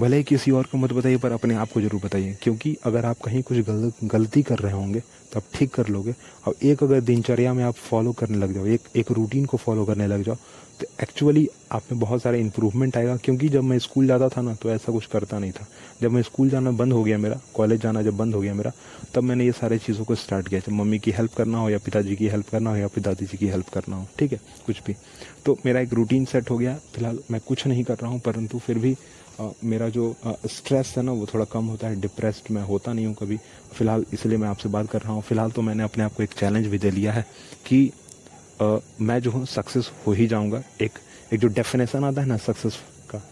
भले 0.00 0.16
ही 0.16 0.22
किसी 0.24 0.50
और 0.50 0.66
को 0.72 0.78
मत 0.78 0.92
बताइए 0.92 1.16
पर 1.18 1.32
अपने 1.32 1.54
आप 1.54 1.72
को 1.72 1.80
ज़रूर 1.80 2.00
बताइए। 2.04 2.36
क्योंकि 2.42 2.76
अगर 2.84 3.04
आप 3.06 3.16
कहीं 3.24 3.42
कुछ 3.42 3.58
गल, 3.60 3.92
गलती 4.04 4.42
कर 4.42 4.58
रहे 4.58 4.72
होंगे 4.72 5.00
तो 5.00 5.40
आप 5.40 5.44
ठीक 5.54 5.74
कर 5.74 5.88
लोगे। 5.88 6.14
और 6.46 6.54
एक 6.62 6.82
अगर 6.82 7.00
दिनचर्या 7.00 7.52
में 7.54 7.62
आप 7.64 7.74
फॉलो 7.80 8.12
करने 8.12 8.38
लग 8.38 8.54
जाओ 8.54 8.66
एक 8.66 8.88
एक 8.96 9.10
रूटीन 9.12 9.44
को 9.44 9.56
फॉलो 9.56 9.84
करने 9.84 10.06
लग 10.06 10.22
जाओ 10.22 10.36
तो 10.80 10.86
एक्चुअली 11.02 11.48
आप 11.72 11.82
में 11.92 12.00
बहुत 12.00 12.22
सारा 12.22 12.36
इंप्रूवमेंट 12.38 12.96
आएगा, 12.96 13.16
क्योंकि 13.16 13.48
जब 13.48 13.62
मैं 13.62 13.78
स्कूल 13.78 14.06
जाता 14.06 14.28
था 14.28 14.42
ना 14.42 14.54
तो 14.54 14.70
ऐसा 14.70 14.92
कुछ 14.92 15.06
करता 15.06 15.38
नहीं 15.38 15.52
था। 15.52 15.66
जब 16.02 16.10
मैं 16.10 16.22
स्कूल 16.22 16.50
जाना 16.50 16.70
बंद 16.72 16.92
हो 16.92 17.02
गया 17.04 17.18
मेरा 17.18 17.40
कॉलेज 17.54 17.80
जाना 17.80 18.02
जब 18.02 18.16
बंद 18.16 18.34
हो 18.34 18.40
गया 18.40 18.54
मेरा, 18.54 18.72
तब 19.14 19.22
मैंने 19.22 19.44
ये 19.44 19.52
सारे 19.52 19.78
चीज़ों 19.78 20.04
को 20.04 20.14
स्टार्ट 20.14 20.48
किया। 20.48 20.60
जब 20.60 20.72
मम्मी 20.72 20.98
की 20.98 21.10
हेल्प 21.10 21.34
करना 21.34 21.58
हो, 21.58 21.70
या 21.70 21.78
पिताजी 21.78 22.16
की 22.16 22.28
हेल्प 22.28 22.48
करना 22.48 22.70
हो, 22.70 22.76
या 22.76 22.88
फिर 22.88 23.04
दादी 23.04 23.26
जी 23.26 23.36
की 23.36 23.48
हेल्प 23.48 23.68
करना 23.68 23.96
हो, 23.96 24.06
ठीक 24.18 24.32
है? 24.32 24.40
कुछ 24.66 24.82
भी। 24.86 24.96
तो 25.44 25.58
मेरा 25.66 25.80
एक 25.80 25.92
रूटीन 25.92 26.24
सेट 26.24 26.50
हो 26.50 26.58
गया। 26.58 26.74
फ़िलहाल 26.94 27.18
मैं 27.30 27.40
कुछ 27.46 27.66
नहीं 27.66 27.84
कर 27.84 27.94
रहा 27.94 28.10
हूँ, 28.10 28.20
परंतु 28.20 28.58
फिर 28.58 28.78
भी 28.78 28.96
मेरा 29.64 29.88
जो 29.88 30.14
स्ट्रेस 30.46 30.94
है 30.96 31.02
ना, 31.02 31.12
वो 31.12 31.26
थोड़ा 31.26 31.44
कम 31.44 31.66
होता 31.66 31.88
है। 31.88 32.00
डिप्रेस्ड 32.00 32.50
मैं 32.52 32.62
होता 32.62 32.92
नहीं 32.92 33.06
हूँ 33.06 33.14
कभी। 33.14 33.36
फ़िलहाल 33.74 34.04
इसलिए 34.12 34.38
मैं 34.38 34.48
आपसे 34.48 34.68
बात 34.68 34.90
कर 34.90 35.00
रहा 35.00 35.12
हूँ। 35.12 35.22
फ़िलहाल 35.22 35.50
तो 35.50 35.62
मैंने 35.62 35.82
अपने 35.82 36.04
आप 36.04 36.14
को 36.14 36.22
एक 36.22 36.32
चैलेंज 36.32 36.66
भी 36.66 36.78
दे 36.78 36.90
लिया 36.90 37.12
है 37.12 37.24
कि 37.66 37.90
मैं 38.62 39.18
जो 39.20 39.30
हूँ 39.30 39.44
सक्सेस 39.46 39.90
हो 40.06 40.12
ही 40.12 40.26
जाऊँगा। 40.26 40.62
एक 40.82 40.98
एक 41.32 41.40
जो 41.40 41.48
डेफिनेशन 41.48 42.04
आता 42.04 42.20
है 42.20 42.28
ना 42.28 42.36
सक्सेस 42.36 42.78
का, 43.10 43.22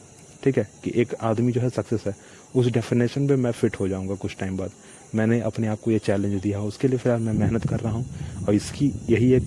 ठीक 0.44 0.58
है? 0.58 0.68
कि 0.84 0.92
एक 0.94 1.14
आदमी 1.14 1.52
जो 1.52 1.60
है 1.60 1.70
सक्सेस 1.70 2.04
है। 2.06 2.14
उस 2.56 2.66
डेफिनेशन 2.66 3.28
पे 3.28 3.36
मैं 3.36 3.52
फिट 3.52 3.80
हो 3.80 3.88
जाऊँगा 3.88 4.14
कुछ 4.14 4.36
टाइम 4.36 4.56
बाद। 4.56 4.70
मैंने 5.14 5.40
अपने 5.40 5.66
आप 5.66 5.80
को 5.80 5.90
ये 5.90 5.98
चैलेंज 5.98 6.40
दिया, 6.42 6.60
उसके 6.60 6.88
लिए 6.88 6.98
फ़िलहाल 6.98 7.20
मैं 7.20 7.32
मेहनत 7.32 7.66
कर 7.68 7.80
रहा 7.80 7.92
हूँ। 7.92 8.44
और 8.48 8.54
इसकी 8.54 8.92
यही 9.10 9.32
एक 9.32 9.44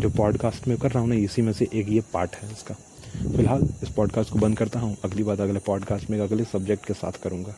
जो 0.00 0.10
पॉडकास्ट 0.10 0.68
में 0.68 0.76
कर 0.78 0.90
रहा 0.90 1.00
हूँ 1.00 1.08
ना, 1.08 1.14
इसी 1.14 1.42
में 1.42 1.52
से 1.52 1.68
एक 1.74 1.88
ये 1.88 2.02
पार्ट 2.12 2.36
है 2.36 2.52
इसका। 2.52 2.74
फ़िलहाल 3.14 3.68
इस 3.82 3.88
पॉडकास्ट 3.88 4.32
को 4.32 4.38
बंद 4.38 4.58
करता 4.58 4.80
हूँ। 4.80 4.96
अगली 5.04 5.22
बात 5.22 5.40
अगले 5.40 5.58
पॉडकास्ट 5.58 6.10
में 6.10 6.18
अगले 6.20 6.44
सब्जेक्ट 6.44 6.86
के 6.86 6.94
साथ 6.94 7.22
करूँगा। 7.22 7.54